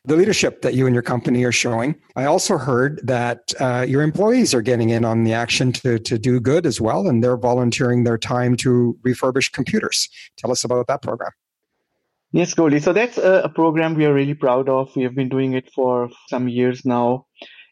the 0.05 0.17
leadership 0.17 0.63
that 0.63 0.75
you 0.75 0.87
and 0.87 0.95
your 0.95 1.03
company 1.03 1.45
are 1.45 1.53
showing. 1.53 1.97
I 2.15 2.25
also 2.25 2.59
heard 2.59 3.01
that 3.05 3.53
uh, 3.61 3.85
your 3.89 4.03
employees 4.03 4.55
are 4.55 4.63
getting 4.63 4.91
in 4.91 5.05
on 5.05 5.25
the 5.25 5.33
action 5.33 5.73
to, 5.73 5.99
to 5.99 6.19
do 6.19 6.39
good 6.41 6.65
as 6.65 6.81
well, 6.81 7.09
and 7.09 7.23
they're 7.23 7.37
volunteering 7.37 8.05
their 8.05 8.19
time 8.19 8.57
to 8.59 8.97
refurbish 9.05 9.51
computers. 9.53 10.09
Tell 10.37 10.53
us 10.53 10.63
about 10.65 10.87
that 10.87 11.03
program. 11.03 11.33
Yes, 12.33 12.55
Goldie. 12.55 12.81
So 12.81 12.93
that's 12.93 13.19
a, 13.19 13.43
a 13.45 13.49
program 13.49 13.95
we 13.95 14.05
are 14.07 14.15
really 14.15 14.35
proud 14.35 14.69
of. 14.69 14.95
We 14.95 15.03
have 15.03 15.15
been 15.15 15.29
doing 15.29 15.55
it 15.55 15.73
for 15.73 16.11
some 16.29 16.49
years 16.49 16.85
now. 16.85 17.27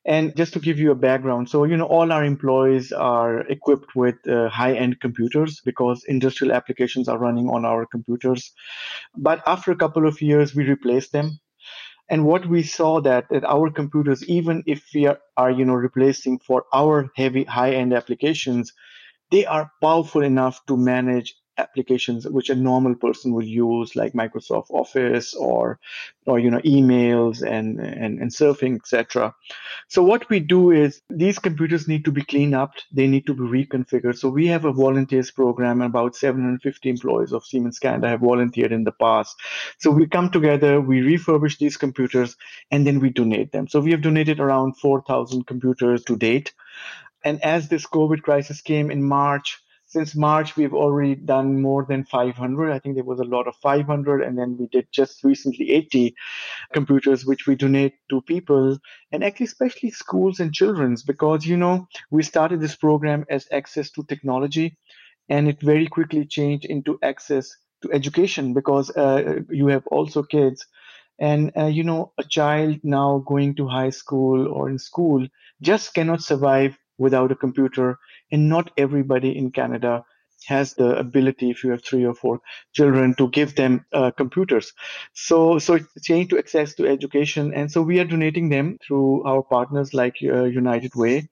And 0.06 0.36
just 0.36 0.52
to 0.52 0.60
give 0.60 0.78
you 0.78 0.90
a 0.90 0.94
background, 0.94 1.48
so, 1.48 1.64
you 1.64 1.76
know, 1.78 1.86
all 1.86 2.12
our 2.12 2.24
employees 2.24 2.92
are 2.92 3.40
equipped 3.40 3.96
with 3.96 4.16
uh, 4.28 4.50
high 4.50 4.74
end 4.74 5.00
computers 5.00 5.62
because 5.64 6.04
industrial 6.04 6.52
applications 6.52 7.08
are 7.08 7.18
running 7.18 7.48
on 7.48 7.64
our 7.64 7.86
computers. 7.86 8.52
But 9.16 9.42
after 9.46 9.72
a 9.72 9.76
couple 9.76 10.06
of 10.06 10.20
years, 10.20 10.54
we 10.54 10.64
replaced 10.64 11.12
them. 11.12 11.40
And 12.10 12.26
what 12.26 12.46
we 12.46 12.62
saw 12.62 13.00
that, 13.00 13.28
that 13.30 13.44
our 13.44 13.70
computers, 13.70 14.22
even 14.28 14.62
if 14.66 14.84
we 14.94 15.06
are, 15.06 15.18
are 15.38 15.50
you 15.50 15.64
know, 15.64 15.72
replacing 15.72 16.38
for 16.40 16.64
our 16.72 17.10
heavy 17.16 17.44
high 17.44 17.72
end 17.72 17.94
applications, 17.94 18.74
they 19.30 19.46
are 19.46 19.70
powerful 19.80 20.22
enough 20.22 20.60
to 20.66 20.76
manage 20.76 21.34
applications 21.58 22.26
which 22.26 22.50
a 22.50 22.54
normal 22.54 22.94
person 22.94 23.32
would 23.32 23.46
use 23.46 23.94
like 23.96 24.12
microsoft 24.12 24.70
office 24.70 25.34
or 25.34 25.78
or 26.26 26.38
you 26.38 26.50
know 26.50 26.60
emails 26.60 27.42
and 27.42 27.78
and, 27.80 28.18
and 28.20 28.30
surfing 28.30 28.76
etc 28.76 29.34
so 29.88 30.02
what 30.02 30.28
we 30.28 30.40
do 30.40 30.70
is 30.70 31.02
these 31.10 31.38
computers 31.38 31.86
need 31.88 32.04
to 32.06 32.12
be 32.12 32.22
cleaned 32.22 32.54
up. 32.54 32.74
They 32.92 33.06
need 33.06 33.26
to 33.26 33.34
be 33.34 33.42
reconfigured. 33.42 34.16
So 34.16 34.28
we 34.28 34.46
have 34.48 34.64
a 34.64 34.72
volunteers 34.72 35.30
program 35.30 35.82
about 35.82 36.16
750 36.16 36.88
employees 36.88 37.32
of 37.32 37.44
siemens 37.44 37.78
canada 37.78 38.08
have 38.08 38.20
volunteered 38.20 38.72
in 38.72 38.84
the 38.84 38.92
past. 38.92 39.36
So 39.78 39.90
we 39.90 40.06
come 40.06 40.30
together 40.30 40.80
we 40.80 41.00
refurbish 41.00 41.58
these 41.58 41.76
computers 41.76 42.36
and 42.70 42.86
then 42.86 43.00
we 43.00 43.10
donate 43.10 43.52
them. 43.52 43.68
So 43.68 43.80
we 43.80 43.90
have 43.92 44.02
donated 44.02 44.40
around 44.40 44.78
4000 44.78 45.46
computers 45.46 46.02
to 46.04 46.16
date. 46.16 46.54
And 47.24 47.42
as 47.42 47.68
this 47.68 47.86
covid 47.86 48.22
crisis 48.22 48.60
came 48.60 48.90
in 48.90 49.02
march 49.02 49.62
since 49.94 50.16
March, 50.16 50.56
we've 50.56 50.74
already 50.74 51.14
done 51.14 51.62
more 51.62 51.86
than 51.88 52.04
500. 52.04 52.72
I 52.72 52.80
think 52.80 52.96
there 52.96 53.04
was 53.12 53.20
a 53.20 53.30
lot 53.36 53.48
of 53.48 53.56
500, 53.62 54.22
and 54.22 54.36
then 54.38 54.56
we 54.58 54.66
did 54.66 54.88
just 54.92 55.24
recently 55.24 55.70
80 55.70 56.14
computers, 56.74 57.24
which 57.24 57.46
we 57.46 57.54
donate 57.54 57.94
to 58.10 58.20
people, 58.22 58.78
and 59.12 59.24
actually, 59.24 59.46
especially 59.46 59.90
schools 59.92 60.40
and 60.40 60.52
children's, 60.52 61.04
because 61.04 61.46
you 61.46 61.56
know 61.56 61.88
we 62.10 62.22
started 62.24 62.60
this 62.60 62.76
program 62.76 63.24
as 63.30 63.46
access 63.52 63.90
to 63.92 64.04
technology, 64.04 64.76
and 65.28 65.48
it 65.48 65.60
very 65.62 65.86
quickly 65.86 66.26
changed 66.26 66.66
into 66.66 66.98
access 67.02 67.56
to 67.82 67.92
education 67.92 68.52
because 68.52 68.90
uh, 68.96 69.40
you 69.50 69.68
have 69.68 69.86
also 69.88 70.22
kids. 70.22 70.66
And 71.20 71.52
uh, 71.56 71.66
you 71.66 71.84
know, 71.84 72.12
a 72.18 72.24
child 72.24 72.80
now 72.82 73.22
going 73.26 73.54
to 73.56 73.68
high 73.68 73.90
school 73.90 74.48
or 74.48 74.68
in 74.68 74.78
school 74.78 75.26
just 75.62 75.94
cannot 75.94 76.22
survive 76.22 76.76
without 76.98 77.32
a 77.32 77.36
computer 77.36 77.98
and 78.34 78.48
not 78.48 78.70
everybody 78.76 79.36
in 79.38 79.50
Canada 79.52 80.04
has 80.46 80.74
the 80.74 80.96
ability, 80.98 81.50
if 81.50 81.64
you 81.64 81.70
have 81.70 81.84
three 81.84 82.04
or 82.04 82.14
four 82.14 82.40
children, 82.72 83.14
to 83.16 83.28
give 83.28 83.54
them 83.54 83.86
uh, 83.92 84.10
computers. 84.10 84.72
So, 85.14 85.58
so 85.58 85.74
it's 85.74 86.02
changed 86.02 86.30
to 86.30 86.38
access 86.38 86.74
to 86.74 86.86
education, 86.86 87.54
and 87.54 87.70
so 87.70 87.82
we 87.82 88.00
are 88.00 88.04
donating 88.04 88.48
them 88.48 88.78
through 88.86 89.24
our 89.24 89.42
partners 89.42 89.94
like 89.94 90.16
uh, 90.22 90.44
United 90.44 90.94
Way. 90.94 91.28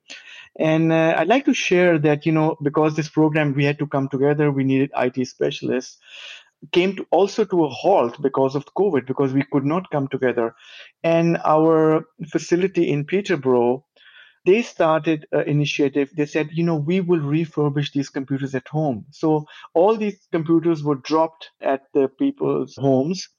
And 0.57 0.91
uh, 0.91 1.15
I'd 1.17 1.27
like 1.27 1.45
to 1.45 1.53
share 1.53 1.99
that 1.99 2.25
you 2.25 2.31
know 2.31 2.55
because 2.61 2.95
this 2.95 3.09
program 3.09 3.53
we 3.53 3.65
had 3.65 3.79
to 3.79 3.87
come 3.87 4.07
together, 4.09 4.51
we 4.51 4.63
needed 4.63 4.91
IT 4.95 5.27
specialists 5.27 5.99
came 6.71 6.95
to 6.95 7.05
also 7.11 7.43
to 7.43 7.65
a 7.65 7.69
halt 7.69 8.21
because 8.21 8.55
of 8.55 8.65
COVID, 8.73 9.05
because 9.05 9.33
we 9.33 9.43
could 9.51 9.65
not 9.65 9.89
come 9.91 10.07
together. 10.07 10.55
And 11.03 11.37
our 11.43 12.05
facility 12.31 12.89
in 12.89 13.05
Peterborough 13.05 13.85
they 14.45 14.61
started 14.61 15.27
an 15.31 15.47
initiative. 15.47 16.11
They 16.15 16.25
said, 16.25 16.49
you 16.51 16.63
know, 16.63 16.75
we 16.75 16.99
will 16.99 17.19
refurbish 17.19 17.93
these 17.93 18.09
computers 18.09 18.55
at 18.55 18.67
home. 18.67 19.05
So 19.11 19.45
all 19.73 19.95
these 19.95 20.27
computers 20.31 20.83
were 20.83 20.95
dropped 20.95 21.51
at 21.61 21.83
the 21.93 22.07
people's 22.07 22.75
homes 22.75 23.29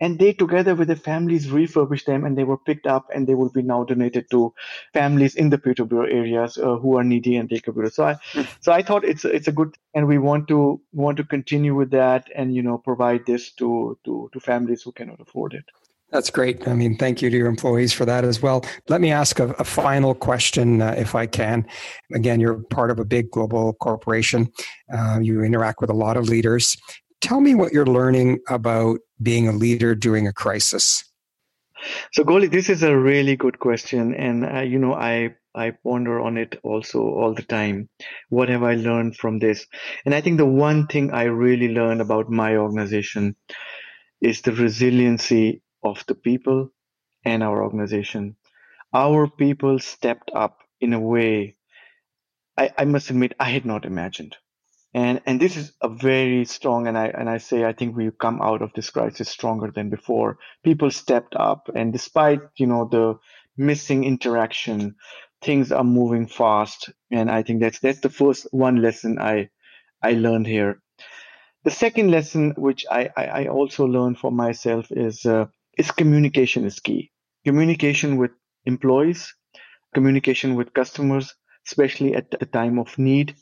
and 0.00 0.18
they 0.18 0.32
together 0.32 0.74
with 0.74 0.88
the 0.88 0.96
families 0.96 1.50
refurbished 1.50 2.06
them 2.06 2.24
and 2.24 2.36
they 2.36 2.44
were 2.44 2.58
picked 2.58 2.86
up 2.86 3.08
and 3.14 3.26
they 3.26 3.34
will 3.34 3.50
be 3.50 3.62
now 3.62 3.84
donated 3.84 4.28
to 4.30 4.52
families 4.92 5.34
in 5.36 5.50
the 5.50 5.58
Peterborough 5.58 6.08
areas 6.08 6.58
uh, 6.58 6.76
who 6.76 6.96
are 6.96 7.04
needy 7.04 7.36
and 7.36 7.48
take 7.48 7.68
a 7.68 7.90
so 7.90 8.04
I 8.04 8.16
so 8.60 8.72
I 8.72 8.82
thought 8.82 9.04
it's 9.04 9.24
it's 9.24 9.48
a 9.48 9.52
good 9.52 9.76
and 9.94 10.06
we 10.06 10.18
want 10.18 10.48
to 10.48 10.80
want 10.92 11.16
to 11.18 11.24
continue 11.24 11.74
with 11.74 11.90
that 11.90 12.28
and 12.34 12.54
you 12.54 12.62
know 12.62 12.78
provide 12.78 13.26
this 13.26 13.52
to 13.52 13.98
to 14.04 14.30
to 14.32 14.40
families 14.40 14.82
who 14.82 14.92
cannot 14.92 15.20
afford 15.20 15.54
it. 15.54 15.64
That's 16.14 16.30
great. 16.30 16.68
I 16.68 16.74
mean, 16.74 16.96
thank 16.96 17.22
you 17.22 17.28
to 17.28 17.36
your 17.36 17.48
employees 17.48 17.92
for 17.92 18.04
that 18.04 18.24
as 18.24 18.40
well. 18.40 18.64
Let 18.88 19.00
me 19.00 19.10
ask 19.10 19.40
a, 19.40 19.48
a 19.54 19.64
final 19.64 20.14
question, 20.14 20.80
uh, 20.80 20.94
if 20.96 21.16
I 21.16 21.26
can. 21.26 21.66
Again, 22.14 22.38
you're 22.38 22.62
part 22.70 22.92
of 22.92 23.00
a 23.00 23.04
big 23.04 23.32
global 23.32 23.72
corporation. 23.74 24.48
Uh, 24.96 25.18
you 25.20 25.42
interact 25.42 25.80
with 25.80 25.90
a 25.90 25.94
lot 25.94 26.16
of 26.16 26.28
leaders. 26.28 26.76
Tell 27.20 27.40
me 27.40 27.56
what 27.56 27.72
you're 27.72 27.84
learning 27.84 28.38
about 28.48 29.00
being 29.22 29.48
a 29.48 29.52
leader 29.52 29.96
during 29.96 30.28
a 30.28 30.32
crisis. 30.32 31.02
So, 32.12 32.22
Goldie, 32.22 32.46
this 32.46 32.70
is 32.70 32.84
a 32.84 32.96
really 32.96 33.34
good 33.34 33.58
question, 33.58 34.14
and 34.14 34.46
uh, 34.46 34.60
you 34.60 34.78
know, 34.78 34.94
I 34.94 35.34
I 35.56 35.72
ponder 35.82 36.20
on 36.20 36.38
it 36.38 36.60
also 36.62 37.00
all 37.00 37.34
the 37.34 37.42
time. 37.42 37.88
What 38.28 38.48
have 38.50 38.62
I 38.62 38.76
learned 38.76 39.16
from 39.16 39.40
this? 39.40 39.66
And 40.04 40.14
I 40.14 40.20
think 40.20 40.38
the 40.38 40.46
one 40.46 40.86
thing 40.86 41.10
I 41.10 41.24
really 41.24 41.74
learned 41.74 42.00
about 42.00 42.30
my 42.30 42.56
organization 42.56 43.34
is 44.20 44.40
the 44.42 44.52
resiliency 44.52 45.60
of 45.84 46.04
the 46.08 46.16
people 46.16 46.70
and 47.24 47.42
our 47.42 47.62
organization. 47.62 48.36
Our 48.94 49.28
people 49.28 49.78
stepped 49.80 50.30
up 50.34 50.60
in 50.80 50.94
a 50.94 51.00
way 51.00 51.56
I, 52.56 52.70
I 52.78 52.84
must 52.84 53.10
admit 53.10 53.34
I 53.40 53.50
had 53.50 53.64
not 53.66 53.84
imagined. 53.84 54.36
And 54.94 55.20
and 55.26 55.40
this 55.40 55.56
is 55.56 55.72
a 55.82 55.88
very 55.88 56.44
strong 56.44 56.86
and 56.88 56.96
I 56.98 57.08
and 57.08 57.28
I 57.28 57.38
say 57.38 57.64
I 57.64 57.72
think 57.72 57.96
we 57.96 58.10
come 58.12 58.40
out 58.42 58.62
of 58.62 58.72
this 58.74 58.90
crisis 58.90 59.28
stronger 59.28 59.70
than 59.72 59.90
before. 59.90 60.38
People 60.64 60.90
stepped 60.90 61.34
up 61.36 61.68
and 61.74 61.92
despite, 61.92 62.40
you 62.56 62.66
know, 62.66 62.88
the 62.90 63.18
missing 63.56 64.04
interaction, 64.04 64.96
things 65.42 65.72
are 65.72 65.84
moving 65.84 66.28
fast. 66.28 66.90
And 67.10 67.30
I 67.30 67.42
think 67.42 67.60
that's 67.60 67.80
that's 67.80 68.00
the 68.00 68.10
first 68.10 68.46
one 68.52 68.82
lesson 68.82 69.18
I 69.20 69.50
I 70.02 70.12
learned 70.12 70.46
here. 70.46 70.80
The 71.64 71.70
second 71.72 72.10
lesson, 72.10 72.52
which 72.56 72.86
I, 72.90 73.10
I, 73.16 73.24
I 73.26 73.46
also 73.48 73.86
learned 73.86 74.18
for 74.18 74.32
myself, 74.32 74.86
is 74.90 75.26
uh, 75.26 75.46
is 75.78 75.90
communication 75.90 76.64
is 76.64 76.80
key. 76.80 77.10
Communication 77.44 78.16
with 78.16 78.30
employees, 78.64 79.34
communication 79.94 80.54
with 80.54 80.74
customers, 80.74 81.34
especially 81.66 82.14
at 82.14 82.30
the 82.30 82.46
time 82.46 82.78
of 82.78 82.98
need. 82.98 83.34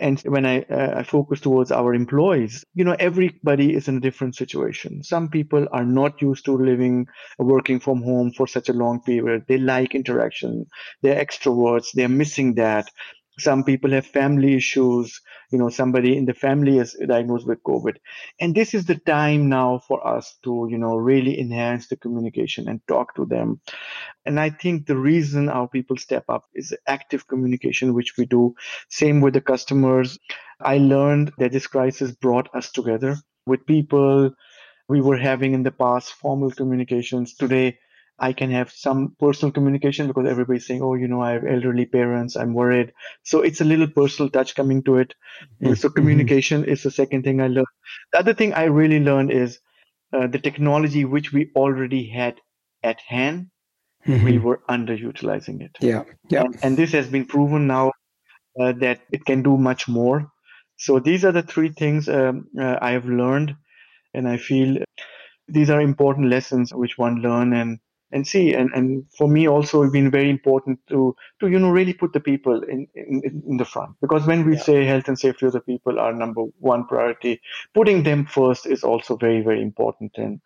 And 0.00 0.20
when 0.22 0.44
I, 0.46 0.62
uh, 0.62 0.94
I 0.98 1.02
focus 1.04 1.40
towards 1.40 1.70
our 1.70 1.94
employees, 1.94 2.64
you 2.74 2.84
know, 2.84 2.96
everybody 2.98 3.74
is 3.74 3.86
in 3.88 3.98
a 3.98 4.00
different 4.00 4.34
situation. 4.34 5.02
Some 5.04 5.28
people 5.28 5.68
are 5.70 5.84
not 5.84 6.20
used 6.20 6.44
to 6.46 6.56
living, 6.56 7.06
working 7.38 7.78
from 7.78 8.02
home 8.02 8.32
for 8.32 8.48
such 8.48 8.68
a 8.68 8.72
long 8.72 9.00
period. 9.02 9.44
They 9.46 9.58
like 9.58 9.94
interaction. 9.94 10.66
They're 11.02 11.24
extroverts. 11.24 11.88
They're 11.94 12.08
missing 12.08 12.54
that. 12.54 12.90
Some 13.38 13.64
people 13.64 13.90
have 13.92 14.06
family 14.06 14.54
issues 14.54 15.20
you 15.52 15.58
know 15.58 15.68
somebody 15.68 16.16
in 16.16 16.24
the 16.24 16.34
family 16.34 16.78
is 16.78 16.96
diagnosed 17.06 17.46
with 17.46 17.62
covid. 17.62 17.96
And 18.40 18.54
this 18.54 18.72
is 18.74 18.86
the 18.86 18.96
time 18.96 19.48
now 19.48 19.80
for 19.86 20.04
us 20.06 20.38
to 20.44 20.66
you 20.70 20.78
know 20.78 20.96
really 20.96 21.38
enhance 21.38 21.88
the 21.88 21.96
communication 21.96 22.68
and 22.68 22.80
talk 22.88 23.14
to 23.16 23.26
them. 23.26 23.60
And 24.24 24.40
i 24.40 24.48
think 24.50 24.86
the 24.86 24.96
reason 24.96 25.48
our 25.48 25.68
people 25.68 25.96
step 25.98 26.24
up 26.28 26.44
is 26.54 26.74
active 26.86 27.28
communication 27.28 27.94
which 27.94 28.14
we 28.16 28.24
do. 28.24 28.54
Same 28.88 29.20
with 29.20 29.34
the 29.34 29.42
customers. 29.42 30.18
I 30.60 30.78
learned 30.78 31.32
that 31.38 31.52
this 31.52 31.66
crisis 31.66 32.12
brought 32.12 32.48
us 32.54 32.70
together 32.72 33.16
with 33.46 33.66
people 33.66 34.30
we 34.88 35.00
were 35.00 35.18
having 35.18 35.52
in 35.54 35.62
the 35.62 35.72
past 35.72 36.12
formal 36.14 36.50
communications. 36.50 37.34
Today 37.34 37.78
I 38.22 38.32
can 38.32 38.50
have 38.52 38.70
some 38.70 39.16
personal 39.18 39.52
communication 39.52 40.06
because 40.06 40.28
everybody's 40.28 40.66
saying, 40.66 40.80
oh, 40.80 40.94
you 40.94 41.08
know, 41.08 41.20
I 41.20 41.32
have 41.32 41.44
elderly 41.44 41.86
parents, 41.86 42.36
I'm 42.36 42.54
worried. 42.54 42.92
So 43.24 43.40
it's 43.42 43.60
a 43.60 43.64
little 43.64 43.88
personal 43.88 44.30
touch 44.30 44.54
coming 44.54 44.82
to 44.84 44.98
it. 44.98 45.14
Mm-hmm. 45.60 45.74
So 45.74 45.90
communication 45.90 46.64
is 46.64 46.84
the 46.84 46.92
second 46.92 47.24
thing 47.24 47.40
I 47.40 47.48
learned. 47.48 47.66
The 48.12 48.20
other 48.20 48.32
thing 48.32 48.54
I 48.54 48.64
really 48.64 49.00
learned 49.00 49.32
is 49.32 49.58
uh, 50.12 50.28
the 50.28 50.38
technology 50.38 51.04
which 51.04 51.32
we 51.32 51.50
already 51.56 52.08
had 52.08 52.40
at 52.84 53.00
hand, 53.00 53.50
mm-hmm. 54.06 54.24
we 54.24 54.38
were 54.38 54.62
underutilizing 54.68 55.60
it. 55.60 55.76
Yeah. 55.80 56.04
Yeah. 56.28 56.42
And, 56.42 56.58
and 56.62 56.76
this 56.76 56.92
has 56.92 57.08
been 57.08 57.26
proven 57.26 57.66
now 57.66 57.92
uh, 58.60 58.72
that 58.78 59.00
it 59.10 59.24
can 59.24 59.42
do 59.42 59.56
much 59.56 59.88
more. 59.88 60.30
So 60.76 61.00
these 61.00 61.24
are 61.24 61.32
the 61.32 61.42
three 61.42 61.70
things 61.70 62.08
um, 62.08 62.46
uh, 62.58 62.78
I 62.80 62.92
have 62.92 63.06
learned. 63.06 63.56
And 64.14 64.28
I 64.28 64.36
feel 64.36 64.76
these 65.48 65.70
are 65.70 65.80
important 65.80 66.28
lessons 66.28 66.72
which 66.72 66.98
one 66.98 67.16
learn 67.22 67.52
and 67.54 67.78
and 68.12 68.26
see. 68.26 68.54
And, 68.54 68.70
and 68.74 69.04
for 69.16 69.28
me 69.28 69.48
also, 69.48 69.82
it's 69.82 69.92
been 69.92 70.10
very 70.10 70.30
important 70.30 70.78
to, 70.88 71.16
to, 71.40 71.48
you 71.48 71.58
know, 71.58 71.70
really 71.70 71.92
put 71.92 72.12
the 72.12 72.20
people 72.20 72.62
in, 72.62 72.86
in, 72.94 73.42
in 73.48 73.56
the 73.56 73.64
front. 73.64 73.96
Because 74.00 74.26
when 74.26 74.46
we 74.46 74.54
yeah. 74.54 74.62
say 74.62 74.84
health 74.84 75.08
and 75.08 75.18
safety 75.18 75.46
of 75.46 75.52
the 75.52 75.60
people 75.60 75.98
are 75.98 76.12
number 76.12 76.42
one 76.58 76.86
priority, 76.86 77.40
putting 77.74 78.02
them 78.02 78.26
first 78.26 78.66
is 78.66 78.84
also 78.84 79.16
very, 79.16 79.40
very 79.40 79.62
important. 79.62 80.12
And, 80.16 80.40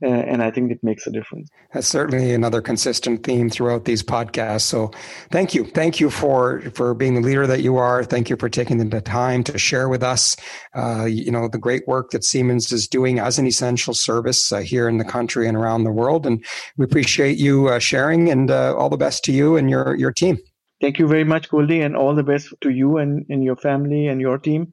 and 0.00 0.42
I 0.42 0.50
think 0.50 0.70
it 0.70 0.82
makes 0.82 1.06
a 1.06 1.10
difference. 1.10 1.48
That's 1.72 1.86
certainly 1.86 2.32
another 2.32 2.60
consistent 2.60 3.24
theme 3.24 3.50
throughout 3.50 3.84
these 3.84 4.02
podcasts. 4.02 4.62
So 4.62 4.92
thank 5.30 5.54
you. 5.54 5.64
Thank 5.64 6.00
you 6.00 6.10
for, 6.10 6.60
for 6.74 6.94
being 6.94 7.14
the 7.14 7.20
leader 7.20 7.46
that 7.46 7.62
you 7.62 7.76
are. 7.76 8.04
Thank 8.04 8.30
you 8.30 8.36
for 8.36 8.48
taking 8.48 8.78
the 8.78 9.00
time 9.00 9.42
to 9.44 9.58
share 9.58 9.88
with 9.88 10.02
us, 10.02 10.36
uh, 10.74 11.04
you 11.04 11.30
know, 11.30 11.48
the 11.48 11.58
great 11.58 11.86
work 11.86 12.10
that 12.10 12.24
Siemens 12.24 12.70
is 12.72 12.86
doing 12.86 13.18
as 13.18 13.38
an 13.38 13.46
essential 13.46 13.94
service 13.94 14.52
uh, 14.52 14.58
here 14.58 14.88
in 14.88 14.98
the 14.98 15.04
country 15.04 15.48
and 15.48 15.56
around 15.56 15.84
the 15.84 15.92
world. 15.92 16.26
And 16.26 16.44
we 16.76 16.84
appreciate 16.84 17.38
you 17.38 17.68
uh, 17.68 17.78
sharing 17.78 18.30
and 18.30 18.50
uh, 18.50 18.76
all 18.76 18.88
the 18.88 18.96
best 18.96 19.24
to 19.24 19.32
you 19.32 19.56
and 19.56 19.68
your, 19.68 19.96
your 19.96 20.12
team. 20.12 20.38
Thank 20.80 20.98
you 20.98 21.08
very 21.08 21.24
much, 21.24 21.48
Goldie, 21.48 21.80
and 21.80 21.96
all 21.96 22.14
the 22.14 22.22
best 22.22 22.54
to 22.60 22.70
you 22.70 22.98
and, 22.98 23.26
and 23.28 23.42
your 23.42 23.56
family 23.56 24.06
and 24.06 24.20
your 24.20 24.38
team. 24.38 24.72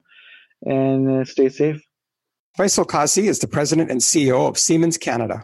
And 0.65 1.21
uh, 1.21 1.25
stay 1.25 1.49
safe. 1.49 1.84
Faisal 2.57 2.87
Kazi 2.87 3.27
is 3.27 3.39
the 3.39 3.49
president 3.49 3.91
and 3.91 3.99
CEO 3.99 4.47
of 4.47 4.57
Siemens 4.57 4.97
Canada. 4.97 5.43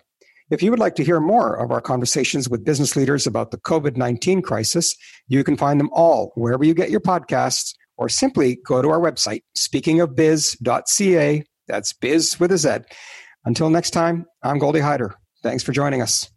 If 0.50 0.64
you 0.64 0.72
would 0.72 0.80
like 0.80 0.96
to 0.96 1.04
hear 1.04 1.20
more 1.20 1.56
of 1.56 1.70
our 1.70 1.82
conversations 1.82 2.48
with 2.48 2.64
business 2.64 2.96
leaders 2.96 3.28
about 3.28 3.52
the 3.52 3.58
COVID 3.58 3.98
19 3.98 4.42
crisis, 4.42 4.96
you 5.28 5.44
can 5.44 5.58
find 5.58 5.78
them 5.78 5.90
all 5.92 6.32
wherever 6.36 6.64
you 6.64 6.74
get 6.74 6.90
your 6.90 7.02
podcasts 7.02 7.74
or 7.98 8.08
simply 8.08 8.60
go 8.66 8.82
to 8.82 8.90
our 8.90 9.00
website, 9.00 9.44
speakingofbiz.ca. 9.58 11.44
That's 11.68 11.94
biz 11.94 12.40
with 12.40 12.52
a 12.54 12.58
Z. 12.58 12.70
Until 13.44 13.70
next 13.70 13.90
time, 13.92 14.26
I'm 14.42 14.58
Goldie 14.58 14.80
Hyder. 14.80 15.14
Thanks 15.44 15.64
for 15.64 15.74
joining 15.74 16.02
us. 16.02 16.32